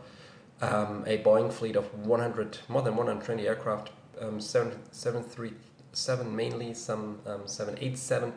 um, 0.62 1.04
a 1.06 1.18
Boeing 1.20 1.52
fleet 1.52 1.76
of 1.76 1.94
100, 2.06 2.60
more 2.68 2.82
than 2.82 2.96
120 2.96 3.48
aircraft, 3.48 3.92
um, 4.20 4.40
737 4.40 5.24
mainly, 6.36 6.74
some 6.74 7.20
um, 7.26 7.48
787, 7.48 8.34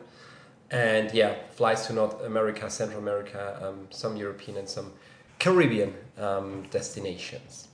and 0.71 1.13
yeah, 1.13 1.35
flies 1.51 1.85
to 1.87 1.93
North 1.93 2.21
America, 2.23 2.69
Central 2.69 2.99
America, 2.99 3.59
um, 3.61 3.87
some 3.89 4.15
European 4.15 4.57
and 4.57 4.69
some 4.69 4.93
Caribbean 5.39 5.93
um, 6.17 6.63
destinations. 6.71 7.67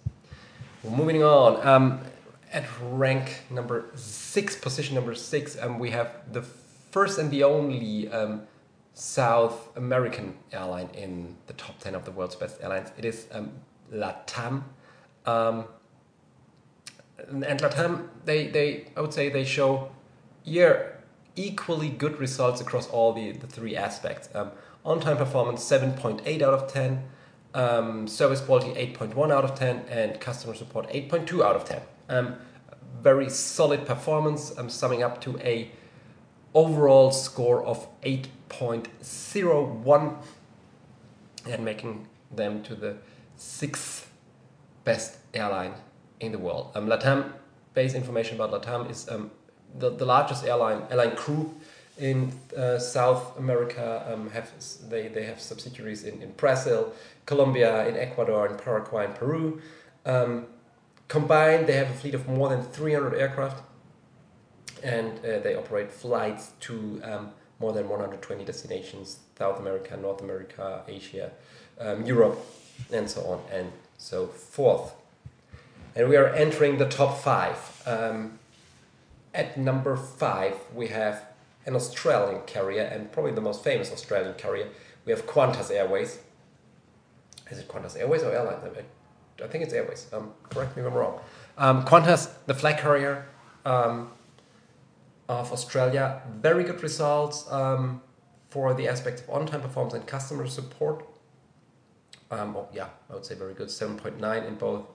moving 0.83 1.23
on. 1.23 1.65
Um, 1.65 2.01
at 2.53 2.65
rank 2.81 3.41
number 3.49 3.85
six, 3.95 4.55
position 4.55 4.95
number 4.95 5.13
six, 5.13 5.57
um, 5.61 5.79
we 5.79 5.91
have 5.91 6.09
the 6.31 6.41
first 6.41 7.19
and 7.19 7.29
the 7.29 7.43
only 7.43 8.09
um, 8.09 8.43
South 8.93 9.75
American 9.77 10.35
airline 10.51 10.89
in 10.93 11.35
the 11.47 11.53
top 11.53 11.77
10 11.79 11.93
of 11.93 12.05
the 12.05 12.11
world's 12.11 12.35
best 12.35 12.61
airlines. 12.61 12.89
It 12.97 13.05
is 13.05 13.27
um, 13.31 13.51
LATAM. 13.93 14.63
And 17.17 17.43
LATAM, 17.43 18.07
they, 18.25 18.47
they, 18.47 18.87
I 18.95 19.01
would 19.01 19.13
say 19.13 19.29
they 19.29 19.43
show 19.43 19.89
year 20.43 20.99
equally 21.35 21.89
good 21.89 22.19
results 22.19 22.61
across 22.61 22.87
all 22.89 23.13
the, 23.13 23.31
the 23.31 23.47
three 23.47 23.75
aspects. 23.75 24.29
Um, 24.33 24.51
on-time 24.85 25.17
performance, 25.17 25.63
7.8 25.63 26.41
out 26.41 26.53
of 26.53 26.71
10. 26.71 27.03
Um, 27.53 28.07
service 28.07 28.41
quality, 28.41 28.73
8.1 28.93 29.31
out 29.31 29.43
of 29.43 29.55
10. 29.55 29.85
And 29.89 30.19
customer 30.19 30.53
support, 30.53 30.87
8.2 30.89 31.43
out 31.43 31.55
of 31.55 31.65
10. 31.65 31.81
Um, 32.09 32.35
very 33.01 33.29
solid 33.29 33.85
performance, 33.85 34.57
um, 34.57 34.69
summing 34.69 35.03
up 35.03 35.21
to 35.21 35.37
a 35.39 35.71
overall 36.53 37.11
score 37.11 37.63
of 37.63 37.87
8.01 38.01 40.15
and 41.45 41.63
making 41.63 42.07
them 42.31 42.63
to 42.63 42.75
the 42.75 42.97
sixth 43.35 44.11
best 44.83 45.19
airline 45.33 45.75
in 46.19 46.31
the 46.31 46.37
world. 46.37 46.71
Um, 46.75 46.87
Latam, 46.87 47.31
base 47.73 47.93
information 47.93 48.35
about 48.35 48.51
Latam 48.51 48.89
is 48.89 49.07
um, 49.09 49.31
the, 49.77 49.89
the 49.89 50.05
largest 50.05 50.45
airline 50.45 50.83
airline 50.89 51.15
group 51.15 51.49
in 51.97 52.31
uh, 52.55 52.77
South 52.79 53.37
America. 53.37 54.07
Um, 54.11 54.29
have 54.31 54.51
they, 54.89 55.07
they 55.07 55.23
have 55.23 55.39
subsidiaries 55.39 56.03
in, 56.03 56.21
in 56.21 56.31
Brazil, 56.31 56.93
Colombia, 57.25 57.87
in 57.87 57.95
Ecuador, 57.95 58.47
in 58.47 58.57
Paraguay, 58.57 59.05
and 59.05 59.15
Peru. 59.15 59.61
Um, 60.05 60.47
Combined, 61.07 61.67
they 61.67 61.73
have 61.77 61.89
a 61.89 61.93
fleet 61.93 62.13
of 62.15 62.27
more 62.27 62.49
than 62.49 62.61
300 62.61 63.13
aircraft 63.13 63.63
and 64.83 65.19
uh, 65.19 65.39
they 65.39 65.55
operate 65.55 65.91
flights 65.91 66.51
to 66.59 67.01
um, 67.03 67.31
more 67.59 67.73
than 67.73 67.87
120 67.87 68.43
destinations 68.43 69.19
South 69.37 69.59
America, 69.59 69.95
North 69.97 70.21
America, 70.21 70.83
Asia, 70.87 71.31
um, 71.79 72.05
Europe, 72.05 72.39
and 72.91 73.09
so 73.09 73.21
on 73.21 73.41
and 73.51 73.71
so 73.97 74.27
forth. 74.27 74.93
And 75.97 76.07
we 76.09 76.15
are 76.15 76.27
entering 76.27 76.77
the 76.77 76.87
top 76.87 77.17
five. 77.23 77.81
Um, 77.87 78.37
at 79.33 79.57
number 79.57 79.97
five, 79.97 80.55
we 80.71 80.89
have 80.89 81.23
an 81.65 81.75
Australian 81.75 82.41
carrier 82.45 82.83
and 82.83 83.11
probably 83.11 83.31
the 83.31 83.41
most 83.41 83.63
famous 83.63 83.91
Australian 83.91 84.35
carrier. 84.35 84.67
We 85.05 85.11
have 85.11 85.25
Qantas 85.25 85.71
Airways. 85.71 86.19
Is 87.49 87.57
it 87.57 87.67
Qantas 87.67 87.97
Airways 87.97 88.21
or 88.21 88.31
Airlines? 88.31 88.63
I 89.43 89.47
think 89.47 89.63
it's 89.63 89.73
Airways. 89.73 90.05
Um, 90.13 90.33
correct 90.51 90.77
me 90.77 90.83
if 90.83 90.87
I'm 90.87 90.93
wrong. 90.93 91.19
Um, 91.57 91.83
Qantas, 91.83 92.31
the 92.45 92.53
flag 92.53 92.77
carrier 92.77 93.25
um, 93.65 94.11
of 95.27 95.51
Australia, 95.51 96.21
very 96.39 96.63
good 96.63 96.83
results 96.83 97.51
um, 97.51 98.01
for 98.49 98.75
the 98.75 98.87
aspects 98.87 99.23
of 99.23 99.31
on-time 99.31 99.61
performance 99.61 99.95
and 99.95 100.05
customer 100.05 100.45
support. 100.45 101.07
Um, 102.29 102.55
oh, 102.55 102.67
yeah, 102.71 102.89
I 103.09 103.15
would 103.15 103.25
say 103.25 103.33
very 103.33 103.55
good. 103.55 103.69
7.9 103.69 104.47
in 104.47 104.55
both 104.55 104.85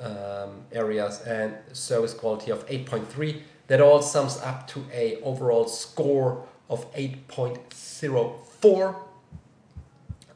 um, 0.00 0.62
areas 0.72 1.20
and 1.22 1.54
service 1.72 2.14
quality 2.14 2.50
of 2.50 2.66
8.3. 2.66 3.40
That 3.68 3.80
all 3.80 4.02
sums 4.02 4.38
up 4.38 4.66
to 4.68 4.84
a 4.92 5.20
overall 5.22 5.68
score 5.68 6.44
of 6.68 6.92
8.04. 6.94 8.96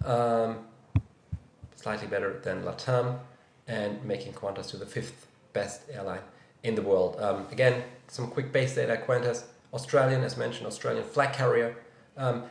Um, 0.05 0.59
slightly 1.77 2.07
better 2.07 2.41
than 2.43 2.63
LATAM, 2.63 3.19
and 3.67 4.05
making 4.05 4.35
Qantas 4.35 4.69
to 4.71 4.77
the 4.77 4.87
fifth 4.87 5.27
best 5.53 5.83
airline 5.93 6.21
in 6.63 6.75
the 6.75 6.83
world. 6.83 7.17
Um, 7.21 7.47
again, 7.51 7.83
some 8.09 8.29
quick 8.29 8.53
base 8.53 8.75
data 8.75 9.03
Qantas, 9.07 9.45
Australian, 9.73 10.23
as 10.23 10.37
mentioned, 10.37 10.67
Australian 10.67 11.05
flag 11.05 11.33
carrier. 11.33 11.77
Um, 12.17 12.45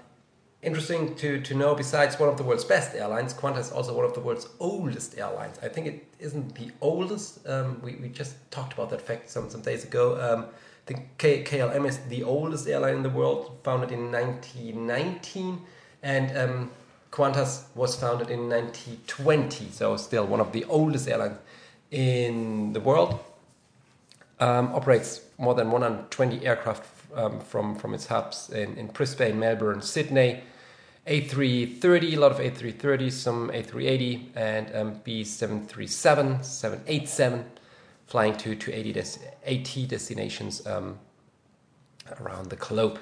interesting 0.63 1.15
to, 1.15 1.41
to 1.41 1.53
know, 1.53 1.75
besides 1.75 2.19
one 2.19 2.29
of 2.29 2.37
the 2.37 2.43
world's 2.43 2.63
best 2.63 2.95
airlines, 2.95 3.33
Qantas 3.33 3.59
is 3.59 3.71
also 3.71 3.95
one 3.95 4.05
of 4.05 4.13
the 4.13 4.19
world's 4.19 4.47
oldest 4.59 5.17
airlines. 5.17 5.57
I 5.61 5.67
think 5.67 5.87
it 5.87 6.07
isn't 6.19 6.55
the 6.55 6.71
oldest. 6.81 7.47
Um, 7.47 7.81
we, 7.81 7.95
we 7.95 8.09
just 8.09 8.35
talked 8.51 8.73
about 8.73 8.89
that 8.91 9.01
fact 9.01 9.29
some, 9.29 9.49
some 9.49 9.61
days 9.61 9.83
ago. 9.83 10.19
Um, 10.21 10.45
I 10.45 10.85
think 10.85 11.17
K- 11.17 11.43
KLM 11.43 11.87
is 11.87 11.99
the 12.09 12.23
oldest 12.23 12.67
airline 12.67 12.95
in 12.95 13.03
the 13.03 13.09
world, 13.09 13.57
founded 13.63 13.91
in 13.91 14.11
1919. 14.11 15.61
And 16.01 16.37
um, 16.37 16.71
Qantas 17.11 17.65
was 17.75 17.95
founded 17.95 18.29
in 18.29 18.49
1920, 18.49 19.69
so 19.71 19.95
still 19.97 20.25
one 20.25 20.39
of 20.39 20.51
the 20.51 20.63
oldest 20.65 21.07
airlines 21.07 21.37
in 21.91 22.73
the 22.73 22.79
world. 22.79 23.19
Um, 24.39 24.73
operates 24.73 25.21
more 25.37 25.53
than 25.53 25.71
120 25.71 26.45
aircraft 26.45 26.85
um, 27.15 27.39
from, 27.39 27.75
from 27.75 27.93
its 27.93 28.07
hubs 28.07 28.49
in, 28.49 28.75
in 28.77 28.87
Brisbane, 28.87 29.39
Melbourne, 29.39 29.81
Sydney. 29.81 30.41
A330, 31.07 32.13
a 32.13 32.15
lot 32.17 32.31
of 32.31 32.39
A330s, 32.39 33.11
some 33.11 33.49
A380, 33.49 34.29
and 34.35 34.75
um, 34.75 34.95
B737, 35.05 36.45
787, 36.45 37.45
flying 38.07 38.37
to, 38.37 38.55
to 38.55 38.71
80, 38.71 38.93
des- 38.93 39.19
80 39.45 39.87
destinations 39.87 40.65
um, 40.65 40.97
around 42.21 42.49
the 42.49 42.55
globe. 42.55 42.99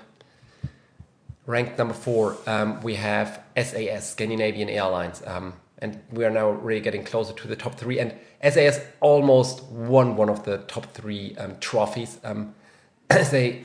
Ranked 1.46 1.78
number 1.78 1.94
four, 1.94 2.38
um, 2.48 2.82
we 2.82 2.96
have 2.96 3.44
SAS, 3.56 4.12
Scandinavian 4.12 4.70
Airlines. 4.70 5.22
Um, 5.26 5.54
and 5.78 6.00
we 6.12 6.24
are 6.26 6.30
now 6.30 6.50
really 6.50 6.82
getting 6.82 7.04
closer 7.04 7.34
to 7.34 7.48
the 7.48 7.56
top 7.56 7.76
three. 7.76 8.00
And 8.00 8.14
SAS 8.44 8.80
almost 9.00 9.64
won 9.64 10.16
one 10.16 10.30
of 10.30 10.44
the 10.44 10.60
top 10.60 10.86
three 10.94 11.36
um, 11.38 11.58
trophies. 11.60 12.20
Um, 12.24 12.54
they 13.10 13.64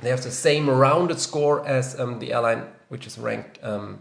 they 0.00 0.10
have 0.10 0.22
the 0.22 0.30
same 0.30 0.68
rounded 0.68 1.18
score 1.18 1.66
as 1.66 1.96
the 1.96 2.32
airline, 2.32 2.66
which 2.94 3.08
is 3.08 3.18
ranked 3.18 3.58
um, 3.64 3.98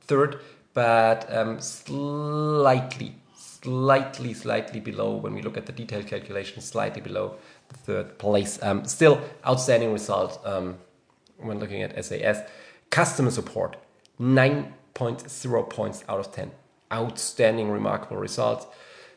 third, 0.00 0.40
but 0.74 1.32
um, 1.32 1.60
slightly, 1.60 3.14
slightly, 3.36 4.34
slightly 4.34 4.80
below 4.80 5.14
when 5.14 5.32
we 5.32 5.42
look 5.42 5.56
at 5.56 5.66
the 5.66 5.72
detailed 5.72 6.08
calculation, 6.08 6.60
slightly 6.60 7.00
below 7.00 7.36
the 7.68 7.78
third 7.78 8.18
place. 8.18 8.60
Um, 8.60 8.84
still 8.84 9.20
outstanding 9.46 9.92
result 9.92 10.44
when 11.38 11.60
looking 11.60 11.82
at 11.82 12.04
SAS. 12.04 12.40
Customer 12.90 13.30
support, 13.30 13.76
9.0 14.20 15.70
points 15.70 16.04
out 16.08 16.18
of 16.18 16.32
10 16.32 16.50
outstanding, 16.92 17.70
remarkable 17.70 18.16
results. 18.16 18.66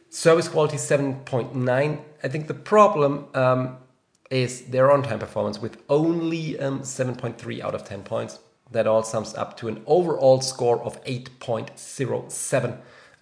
Service 0.09 0.47
quality 0.47 0.77
7.9. 0.77 2.01
I 2.23 2.27
think 2.27 2.47
the 2.47 2.53
problem 2.53 3.27
um, 3.33 3.77
is 4.29 4.65
their 4.67 4.91
on 4.91 5.03
time 5.03 5.19
performance 5.19 5.59
with 5.59 5.81
only 5.89 6.57
um, 6.59 6.81
7.3 6.81 7.61
out 7.61 7.75
of 7.75 7.83
10 7.83 8.03
points. 8.03 8.39
That 8.71 8.87
all 8.87 9.03
sums 9.03 9.35
up 9.35 9.57
to 9.57 9.67
an 9.67 9.83
overall 9.85 10.41
score 10.41 10.79
of 10.81 11.03
8.07 11.05 12.77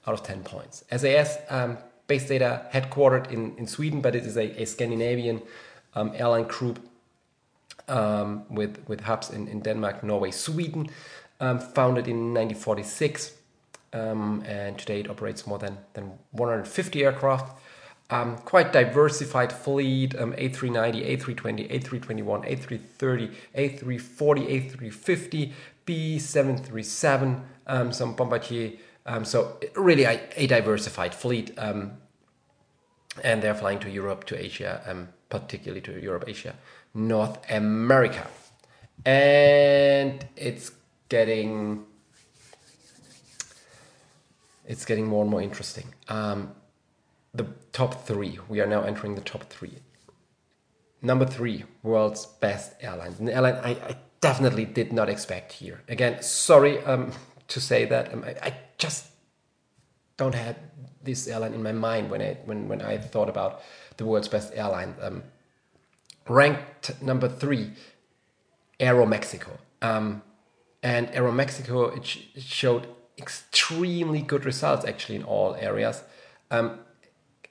out 0.08 0.14
of 0.14 0.24
10 0.24 0.44
points. 0.44 0.84
SAS, 0.96 1.38
um, 1.50 1.78
base 2.08 2.28
data 2.28 2.66
headquartered 2.74 3.32
in, 3.32 3.56
in 3.58 3.68
Sweden, 3.68 4.02
but 4.02 4.16
it 4.16 4.26
is 4.26 4.38
a, 4.38 4.62
a 4.62 4.66
Scandinavian 4.66 5.42
um, 5.96 6.12
airline 6.16 6.48
group 6.48 6.80
um, 7.88 8.46
with, 8.50 8.84
with 8.88 9.02
hubs 9.02 9.30
in, 9.30 9.48
in 9.48 9.60
Denmark, 9.60 10.04
Norway, 10.04 10.32
Sweden, 10.32 10.90
um, 11.40 11.60
founded 11.60 12.08
in 12.08 12.34
1946 12.34 13.34
um, 13.94 14.44
and 14.46 14.78
today 14.78 15.02
it 15.02 15.10
operates 15.10 15.46
more 15.46 15.60
than, 15.60 15.78
than 15.94 16.12
150 16.32 17.04
aircraft. 17.04 17.58
Um, 18.14 18.38
quite 18.38 18.72
diversified 18.72 19.52
fleet 19.52 20.16
um, 20.20 20.34
A390, 20.34 21.18
A320, 21.18 21.82
A321, 21.82 22.48
A330, 22.48 23.34
A340, 23.58 24.72
A350, 24.72 25.52
B737, 25.88 27.42
um, 27.66 27.92
some 27.92 28.16
Bombardier. 28.16 28.74
Um, 29.08 29.26
so, 29.26 29.58
really, 29.76 30.04
a, 30.04 30.22
a 30.36 30.46
diversified 30.46 31.16
fleet. 31.16 31.58
Um, 31.58 31.94
and 33.24 33.42
they're 33.42 33.56
flying 33.56 33.80
to 33.80 33.90
Europe, 33.90 34.26
to 34.26 34.40
Asia, 34.40 34.84
um, 34.86 35.10
particularly 35.30 35.82
to 35.82 36.00
Europe, 36.00 36.26
Asia, 36.28 36.56
North 36.94 37.40
America. 37.50 38.28
And 39.06 40.24
it's 40.36 40.72
getting 41.10 41.86
it's 44.68 44.86
getting 44.86 45.08
more 45.08 45.24
and 45.24 45.32
more 45.32 45.42
interesting. 45.42 45.86
The 47.34 47.48
top 47.72 48.06
three. 48.06 48.40
We 48.48 48.62
are 48.62 48.68
now 48.68 48.84
entering 48.84 49.16
the 49.16 49.22
top 49.22 49.44
three. 49.50 49.80
Number 51.02 51.26
three, 51.26 51.66
world's 51.82 52.26
best 52.26 52.74
airline. 52.82 53.16
An 53.20 53.30
airline 53.30 53.56
I, 53.56 53.72
I 53.72 53.98
definitely 54.22 54.66
did 54.66 54.94
not 54.94 55.10
expect 55.10 55.52
here. 55.52 55.82
Again, 55.90 56.22
sorry 56.22 56.80
um, 56.86 57.12
to 57.50 57.60
say 57.60 57.86
that. 57.86 58.14
Um, 58.14 58.24
I, 58.26 58.48
I, 58.48 58.58
just 58.78 59.06
don't 60.18 60.36
have 60.36 60.58
this 61.02 61.28
airline 61.28 61.54
in 61.54 61.64
my 61.64 61.72
mind 61.72 62.10
when 62.10 62.22
I 62.22 62.38
when, 62.46 62.68
when 62.68 62.82
I 62.82 62.98
thought 62.98 63.30
about 63.30 63.62
the 63.98 64.06
world's 64.06 64.28
best 64.28 64.52
airline. 64.56 64.96
Um, 65.02 65.24
ranked 66.28 67.02
number 67.02 67.30
three, 67.30 67.72
Aeromexico. 68.80 69.58
Um, 69.82 70.22
and 70.82 71.08
Aeromexico, 71.10 71.96
it, 71.98 72.06
sh- 72.06 72.20
it 72.36 72.44
showed 72.44 72.88
extremely 73.18 74.22
good 74.22 74.46
results 74.46 74.86
actually 74.86 75.16
in 75.16 75.24
all 75.24 75.56
areas. 75.56 76.04
Um, 76.52 76.80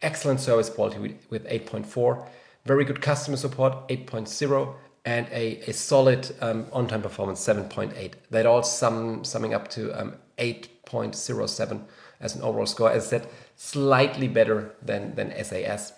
excellent 0.02 0.40
service 0.40 0.68
quality 0.68 0.98
with, 0.98 1.26
with 1.30 1.46
8.4, 1.46 2.26
very 2.64 2.84
good 2.84 3.00
customer 3.00 3.36
support 3.36 3.88
8.0, 3.88 4.74
and 5.04 5.26
a, 5.32 5.58
a 5.68 5.72
solid 5.72 6.34
um, 6.40 6.66
on 6.72 6.86
time 6.86 7.02
performance 7.02 7.40
7.8. 7.44 8.14
That 8.30 8.46
all 8.46 8.62
sum, 8.62 9.24
summing 9.24 9.52
up 9.52 9.68
to 9.68 9.90
um, 10.00 10.14
8.07 10.38 11.82
as 12.20 12.36
an 12.36 12.42
overall 12.42 12.66
score. 12.66 12.90
As 12.90 13.06
I 13.06 13.18
said, 13.18 13.28
slightly 13.56 14.28
better 14.28 14.74
than, 14.80 15.14
than 15.16 15.32
SAS, 15.44 15.92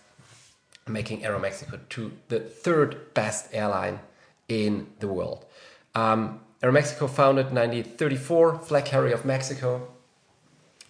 making 0.88 1.20
Aeromexico 1.20 1.80
to 1.90 2.12
the 2.28 2.40
third 2.40 3.12
best 3.14 3.48
airline 3.52 4.00
in 4.48 4.86
the 5.00 5.08
world. 5.08 5.44
Um, 5.94 6.40
Aeromexico 6.62 7.08
founded 7.08 7.46
1934, 7.46 8.58
flag 8.60 8.86
carrier 8.86 9.14
of 9.14 9.26
Mexico, 9.26 9.93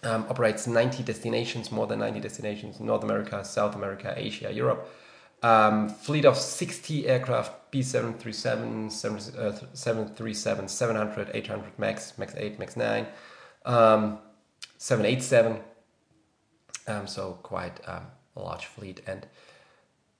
um, 0.05 0.25
operates 0.29 0.67
90 0.67 1.03
destinations, 1.03 1.71
more 1.71 1.87
than 1.87 1.99
90 1.99 2.19
destinations 2.19 2.79
in 2.79 2.85
North 2.85 3.03
America, 3.03 3.43
South 3.43 3.75
America, 3.75 4.13
Asia, 4.15 4.51
Europe. 4.51 4.89
Um, 5.43 5.89
fleet 5.89 6.25
of 6.25 6.37
60 6.37 7.07
aircraft, 7.07 7.71
B737, 7.71 8.91
737, 8.91 10.67
700, 10.67 11.31
800 11.33 11.79
MAX, 11.79 12.17
MAX 12.17 12.35
8, 12.35 12.57
MAX 12.59 12.77
9, 12.77 13.07
um, 13.65 14.19
787. 14.77 15.59
Um, 16.87 17.07
so 17.07 17.39
quite 17.43 17.79
um, 17.87 18.05
a 18.35 18.41
large 18.41 18.65
fleet 18.65 19.01
and 19.07 19.27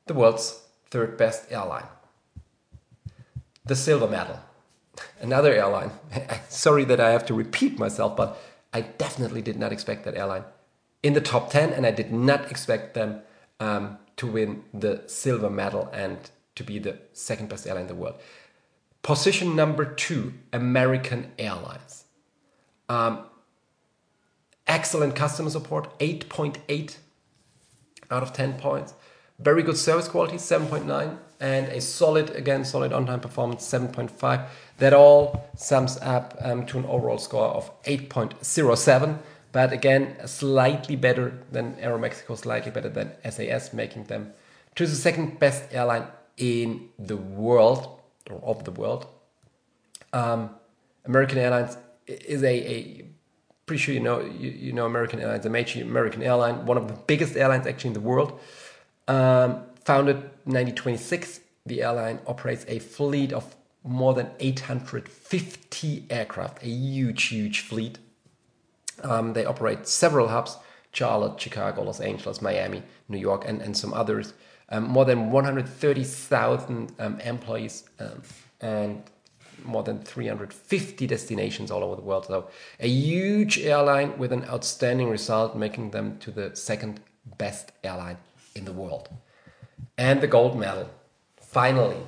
the 0.08 0.14
world's 0.14 0.64
third 0.90 1.18
best 1.18 1.52
airline. 1.52 1.86
The 3.66 3.76
silver 3.76 4.08
medal 4.08 4.40
another 5.20 5.54
airline. 5.54 5.92
Sorry 6.50 6.84
that 6.86 7.00
I 7.00 7.12
have 7.12 7.26
to 7.28 7.34
repeat 7.34 7.80
myself, 7.80 8.16
but 8.16 8.38
I 8.76 8.82
definitely 8.82 9.42
did 9.42 9.58
not 9.58 9.72
expect 9.72 10.04
that 10.04 10.16
airline 10.16 10.44
in 11.02 11.14
the 11.14 11.22
top 11.22 11.50
10, 11.50 11.72
and 11.72 11.86
I 11.86 11.92
did 11.92 12.12
not 12.12 12.52
expect 12.52 12.94
them 12.94 13.22
um, 13.62 14.00
to 14.18 14.28
win 14.28 14.66
the 14.74 15.04
silver 15.08 15.50
medal 15.50 15.90
and 15.94 16.18
to 16.56 16.64
be 16.66 16.78
the 16.80 16.98
second 17.14 17.48
best 17.48 17.66
airline 17.66 17.84
in 17.84 17.88
the 17.88 17.96
world. 17.96 18.20
Position 19.02 19.56
number 19.56 19.86
two 19.86 20.34
American 20.52 21.32
Airlines. 21.40 22.04
Um, 22.90 23.24
excellent 24.68 25.16
customer 25.16 25.52
support, 25.52 25.98
8.8 26.00 26.98
out 28.12 28.24
of 28.24 28.34
10 28.34 28.56
points. 28.56 28.94
Very 29.40 29.64
good 29.64 29.78
service 29.78 30.10
quality, 30.10 30.36
7.9 30.36 31.18
and 31.40 31.68
a 31.68 31.82
solid, 31.82 32.30
again, 32.32 32.64
solid 32.66 32.94
on 32.94 33.06
time 33.06 33.20
performance, 33.20 33.66
7.5. 33.66 34.48
That 34.78 34.94
all 34.94 35.50
sums 35.56 35.98
up 36.02 36.38
um, 36.42 36.66
to 36.68 36.78
an 36.78 36.86
overall 36.86 37.18
score 37.18 37.48
of 37.48 37.72
8.07. 37.84 39.20
But 39.52 39.72
again, 39.72 40.18
slightly 40.26 40.96
better 40.96 41.40
than 41.52 41.76
Aeromexico, 41.76 42.38
slightly 42.38 42.72
better 42.72 42.90
than 42.90 43.14
SAS, 43.30 43.74
making 43.74 44.06
them 44.06 44.34
to 44.76 44.86
the 44.86 44.96
second 44.96 45.40
best 45.40 45.74
airline 45.74 46.08
in 46.38 46.90
the 47.00 47.16
world, 47.16 48.02
or 48.30 48.42
of 48.44 48.66
the 48.66 48.72
world. 48.72 49.08
Um, 50.12 50.50
American 51.06 51.38
Airlines 51.38 51.78
is 52.08 52.44
a, 52.44 52.48
a 52.48 53.06
pretty 53.66 53.82
sure 53.82 53.94
you 53.94 54.00
know 54.00 54.20
you, 54.20 54.50
you 54.50 54.74
know 54.74 54.86
American 54.86 55.20
Airlines, 55.20 55.46
a 55.46 55.50
major 55.50 55.82
American 55.82 56.22
airline, 56.22 56.66
one 56.66 56.78
of 56.78 56.88
the 56.88 56.94
biggest 56.94 57.38
airlines 57.38 57.66
actually 57.66 57.90
in 57.90 57.94
the 57.94 58.02
world. 58.02 58.40
Um, 59.08 59.64
Founded 59.86 60.16
1926, 60.46 61.42
the 61.68 61.84
airline 61.84 62.20
operates 62.26 62.66
a 62.68 62.80
fleet 62.80 63.32
of 63.32 63.56
more 63.84 64.16
than 64.16 64.32
850 64.40 66.08
aircraft, 66.10 66.64
a 66.64 66.68
huge, 66.68 67.26
huge 67.26 67.60
fleet. 67.60 68.00
Um, 69.04 69.34
they 69.34 69.46
operate 69.46 69.88
several 69.88 70.30
hubs 70.30 70.58
Charlotte, 70.92 71.40
Chicago, 71.40 71.84
Los 71.84 72.00
Angeles, 72.00 72.42
Miami, 72.42 72.82
New 73.10 73.20
York, 73.20 73.48
and, 73.48 73.62
and 73.62 73.78
some 73.78 73.94
others. 73.94 74.34
Um, 74.70 74.86
more 74.86 75.06
than 75.06 75.30
130,000 75.30 76.92
um, 76.98 77.20
employees 77.20 77.84
um, 78.00 78.24
and 78.62 79.04
more 79.64 79.84
than 79.84 80.02
350 80.02 81.06
destinations 81.06 81.70
all 81.70 81.84
over 81.84 81.96
the 81.96 82.02
world. 82.02 82.26
So, 82.26 82.50
a 82.80 82.88
huge 82.88 83.60
airline 83.60 84.18
with 84.18 84.34
an 84.34 84.46
outstanding 84.46 85.12
result, 85.12 85.56
making 85.56 85.92
them 85.92 86.18
to 86.20 86.32
the 86.32 86.56
second 86.56 87.02
best 87.38 87.72
airline 87.84 88.18
in 88.56 88.66
the 88.66 88.74
world. 88.74 89.10
And 89.98 90.22
the 90.22 90.28
gold 90.28 90.58
medal, 90.58 90.90
finally. 91.40 92.02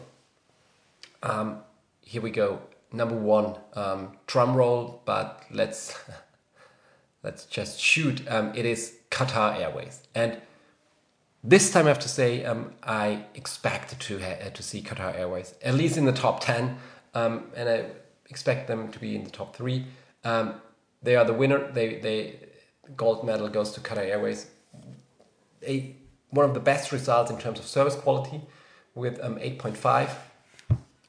Um, 1.23 1.60
here 2.01 2.21
we 2.21 2.32
go. 2.32 2.60
Number 2.91 3.15
one, 3.15 3.56
um, 3.73 4.17
drum 4.27 4.56
roll, 4.56 5.01
but 5.06 5.43
let's 5.51 5.97
let's 7.23 7.45
just 7.45 7.80
shoot. 7.80 8.21
Um, 8.30 8.53
it 8.56 8.65
is 8.65 8.95
Qatar 9.12 9.60
Airways, 9.60 10.03
and 10.15 10.38
this 11.43 11.71
time 11.71 11.86
I 11.86 11.89
have 11.89 11.99
to 11.99 12.10
say 12.10 12.45
um, 12.45 12.73
I 12.84 13.25
expect 13.36 13.99
to 13.99 14.19
ha- 14.19 14.49
to 14.53 14.63
see 14.63 14.82
Qatar 14.82 15.15
Airways 15.15 15.53
at 15.62 15.75
least 15.75 15.97
in 15.97 16.06
the 16.06 16.13
top 16.13 16.39
ten, 16.39 16.77
um, 17.13 17.51
and 17.56 17.67
I 17.67 17.86
expect 18.30 18.67
them 18.67 18.89
to 18.91 18.99
be 18.99 19.15
in 19.15 19.25
the 19.25 19.32
top 19.32 19.56
three. 19.56 19.86
Um, 20.23 20.56
they 21.03 21.15
are 21.15 21.25
the 21.25 21.34
winner. 21.34 21.69
They 21.71 21.99
they 21.99 22.39
gold 22.95 23.25
medal 23.25 23.49
goes 23.49 23.71
to 23.71 23.82
Qatar 23.82 24.06
Airways. 24.06 24.47
A 25.63 25.95
one 26.30 26.46
of 26.46 26.54
the 26.54 26.60
best 26.60 26.92
results 26.92 27.32
in 27.32 27.38
terms 27.38 27.60
of 27.60 27.66
service 27.66 27.96
quality 27.96 28.42
with 28.96 29.20
um, 29.24 29.36
8.5 29.36 30.10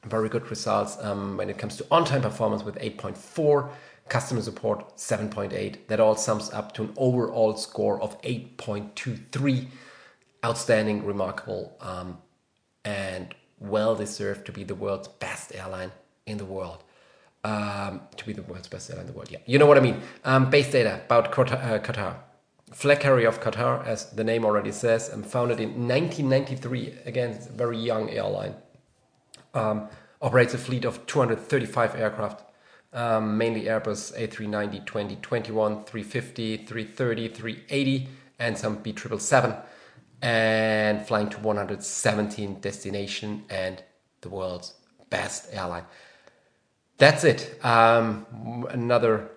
very 0.05 0.29
good 0.29 0.49
results 0.49 0.97
um, 1.01 1.37
when 1.37 1.49
it 1.49 1.57
comes 1.57 1.75
to 1.77 1.85
on-time 1.91 2.21
performance 2.21 2.63
with 2.63 2.75
8.4 2.75 3.69
customer 4.07 4.41
support 4.41 4.95
7.8 4.97 5.87
that 5.87 5.99
all 5.99 6.15
sums 6.15 6.51
up 6.51 6.73
to 6.73 6.83
an 6.83 6.93
overall 6.97 7.55
score 7.57 8.01
of 8.01 8.19
8.23 8.21 9.67
outstanding 10.43 11.05
remarkable 11.05 11.75
um, 11.81 12.17
and 12.85 13.35
well 13.59 13.95
deserved 13.95 14.45
to 14.45 14.51
be 14.51 14.63
the 14.63 14.75
world's 14.75 15.07
best 15.07 15.53
airline 15.53 15.91
in 16.25 16.37
the 16.37 16.45
world. 16.45 16.83
Um, 17.43 18.01
to 18.17 18.25
be 18.25 18.33
the 18.33 18.41
world's 18.41 18.67
best 18.67 18.89
airline 18.89 19.05
in 19.05 19.11
the 19.13 19.17
world 19.17 19.31
yeah. 19.31 19.39
You 19.45 19.59
know 19.59 19.65
what 19.65 19.77
i 19.77 19.81
mean. 19.81 20.01
Um, 20.25 20.49
base 20.49 20.71
data 20.71 21.01
about 21.05 21.31
qatar, 21.31 21.63
uh, 21.63 21.79
qatar. 21.79 22.15
Flag 22.71 22.99
carrier 22.99 23.27
of 23.27 23.41
qatar 23.41 23.85
as 23.85 24.11
the 24.11 24.23
name 24.23 24.45
already 24.45 24.71
says 24.71 25.09
and 25.09 25.25
founded 25.25 25.59
in 25.59 25.87
1993 25.87 26.99
again 27.05 27.31
it's 27.31 27.47
a 27.47 27.51
very 27.51 27.77
young 27.77 28.09
airline 28.09 28.55
um, 29.53 29.89
operates 30.21 30.53
a 30.53 30.57
fleet 30.57 30.85
of 30.85 31.05
235 31.05 31.95
aircraft, 31.95 32.43
um, 32.93 33.37
mainly 33.37 33.63
Airbus 33.63 34.17
A390, 34.17 34.85
20, 34.85 35.15
21, 35.17 35.83
350, 35.83 36.57
330, 36.57 37.27
380, 37.29 38.09
and 38.39 38.57
some 38.57 38.77
B777, 38.77 39.61
and 40.21 41.05
flying 41.07 41.29
to 41.29 41.39
117 41.39 42.59
destination 42.59 43.45
and 43.49 43.83
the 44.21 44.29
world's 44.29 44.73
best 45.09 45.53
airline. 45.53 45.85
That's 46.97 47.23
it. 47.23 47.57
Um, 47.63 48.67
another 48.69 49.31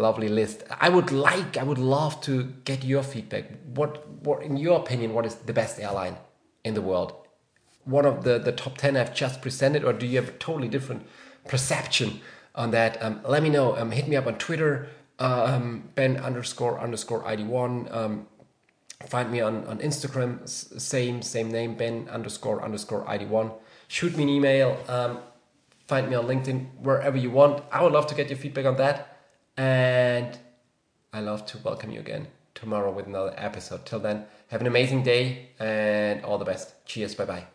lovely 0.00 0.28
list. 0.28 0.62
I 0.80 0.88
would 0.88 1.10
like, 1.10 1.56
I 1.56 1.62
would 1.62 1.78
love 1.78 2.20
to 2.22 2.44
get 2.64 2.84
your 2.84 3.02
feedback. 3.02 3.44
What, 3.74 4.08
what, 4.22 4.42
in 4.42 4.56
your 4.56 4.78
opinion, 4.80 5.14
what 5.14 5.26
is 5.26 5.34
the 5.36 5.52
best 5.52 5.78
airline 5.80 6.16
in 6.64 6.74
the 6.74 6.82
world? 6.82 7.26
one 7.86 8.04
of 8.04 8.24
the, 8.24 8.38
the 8.38 8.52
top 8.52 8.76
10 8.76 8.96
I've 8.96 9.14
just 9.14 9.40
presented, 9.40 9.84
or 9.84 9.92
do 9.92 10.06
you 10.06 10.16
have 10.16 10.28
a 10.28 10.32
totally 10.32 10.68
different 10.68 11.06
perception 11.48 12.20
on 12.54 12.72
that? 12.72 13.02
Um, 13.02 13.20
let 13.26 13.42
me 13.42 13.48
know. 13.48 13.76
Um, 13.76 13.92
hit 13.92 14.08
me 14.08 14.16
up 14.16 14.26
on 14.26 14.36
Twitter, 14.38 14.88
um, 15.18 15.88
Ben 15.94 16.16
underscore 16.16 16.78
underscore 16.80 17.22
ID1. 17.22 17.94
Um, 17.94 18.26
find 19.06 19.30
me 19.30 19.40
on, 19.40 19.64
on 19.66 19.78
Instagram, 19.78 20.46
same, 20.48 21.22
same 21.22 21.50
name, 21.50 21.76
Ben 21.76 22.08
underscore 22.10 22.62
underscore 22.62 23.04
ID1. 23.04 23.52
Shoot 23.88 24.16
me 24.16 24.24
an 24.24 24.28
email. 24.28 24.78
Um, 24.88 25.20
find 25.86 26.10
me 26.10 26.16
on 26.16 26.26
LinkedIn, 26.26 26.80
wherever 26.80 27.16
you 27.16 27.30
want. 27.30 27.62
I 27.70 27.84
would 27.84 27.92
love 27.92 28.08
to 28.08 28.16
get 28.16 28.28
your 28.28 28.38
feedback 28.38 28.66
on 28.66 28.76
that. 28.78 29.15
And 29.56 30.38
I 31.12 31.20
love 31.20 31.46
to 31.46 31.58
welcome 31.58 31.90
you 31.90 32.00
again 32.00 32.28
tomorrow 32.54 32.92
with 32.92 33.06
another 33.06 33.34
episode. 33.36 33.86
Till 33.86 34.00
then, 34.00 34.26
have 34.48 34.60
an 34.60 34.66
amazing 34.66 35.02
day 35.02 35.50
and 35.58 36.24
all 36.24 36.38
the 36.38 36.44
best. 36.44 36.84
Cheers. 36.84 37.14
Bye 37.14 37.24
bye. 37.24 37.46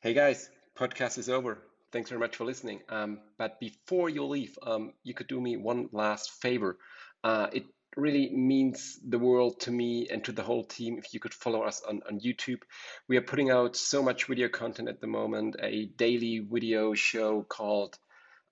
Hey 0.00 0.14
guys, 0.14 0.48
podcast 0.74 1.18
is 1.18 1.28
over. 1.28 1.58
Thanks 1.90 2.10
very 2.10 2.20
much 2.20 2.36
for 2.36 2.44
listening. 2.44 2.80
Um, 2.88 3.20
but 3.38 3.58
before 3.60 4.10
you 4.10 4.24
leave, 4.26 4.58
um, 4.62 4.92
you 5.04 5.14
could 5.14 5.26
do 5.26 5.40
me 5.40 5.56
one 5.56 5.88
last 5.92 6.30
favor. 6.42 6.76
Uh, 7.24 7.48
it 7.52 7.64
really 7.96 8.30
means 8.30 8.98
the 9.06 9.18
world 9.18 9.60
to 9.60 9.70
me 9.70 10.08
and 10.10 10.22
to 10.24 10.32
the 10.32 10.42
whole 10.42 10.64
team 10.64 10.98
if 10.98 11.14
you 11.14 11.20
could 11.20 11.32
follow 11.32 11.62
us 11.62 11.82
on, 11.88 12.00
on 12.06 12.20
YouTube. 12.20 12.60
We 13.08 13.16
are 13.16 13.22
putting 13.22 13.50
out 13.50 13.74
so 13.74 14.02
much 14.02 14.26
video 14.26 14.48
content 14.48 14.88
at 14.88 15.00
the 15.00 15.06
moment, 15.06 15.56
a 15.62 15.86
daily 15.86 16.40
video 16.40 16.92
show 16.94 17.42
called 17.42 17.98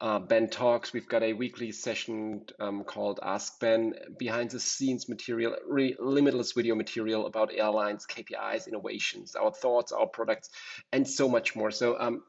uh, 0.01 0.19
Ben 0.19 0.49
Talks. 0.49 0.93
We've 0.93 1.09
got 1.09 1.23
a 1.23 1.33
weekly 1.33 1.73
session 1.73 2.43
um, 2.61 2.85
called 2.85 3.21
Ask 3.23 3.59
Ben, 3.61 3.95
behind 4.19 4.51
the 4.51 4.61
scenes 4.61 5.09
material, 5.09 5.57
really 5.67 5.97
limitless 5.99 6.53
video 6.53 6.75
material 6.75 7.27
about 7.27 7.51
airlines, 7.55 8.07
KPIs, 8.07 8.69
innovations, 8.69 9.37
our 9.37 9.53
thoughts, 9.53 9.93
our 9.93 10.07
products, 10.07 10.51
and 10.93 11.09
so 11.09 11.29
much 11.29 11.57
more. 11.57 11.71
So, 11.71 11.99
um, 11.99 12.23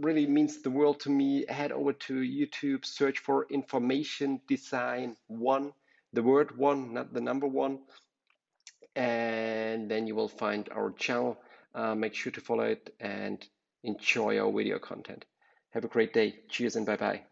really 0.00 0.26
means 0.26 0.62
the 0.62 0.70
world 0.70 1.00
to 1.00 1.10
me. 1.10 1.44
Head 1.48 1.72
over 1.72 1.92
to 1.92 2.14
YouTube, 2.14 2.84
search 2.84 3.18
for 3.18 3.46
Information 3.50 4.40
Design 4.48 5.16
One, 5.28 5.72
the 6.12 6.22
word 6.22 6.56
one, 6.56 6.94
not 6.94 7.12
the 7.12 7.20
number 7.20 7.46
one, 7.46 7.80
and 8.96 9.90
then 9.90 10.06
you 10.06 10.14
will 10.14 10.28
find 10.28 10.68
our 10.74 10.90
channel. 10.92 11.38
Uh, 11.74 11.94
make 11.94 12.14
sure 12.14 12.32
to 12.32 12.40
follow 12.40 12.64
it 12.64 12.94
and 12.98 13.46
enjoy 13.84 14.38
our 14.38 14.50
video 14.52 14.78
content. 14.78 15.24
Have 15.70 15.84
a 15.84 15.88
great 15.88 16.12
day. 16.12 16.40
Cheers 16.48 16.76
and 16.76 16.84
bye 16.84 16.96
bye. 16.96 17.29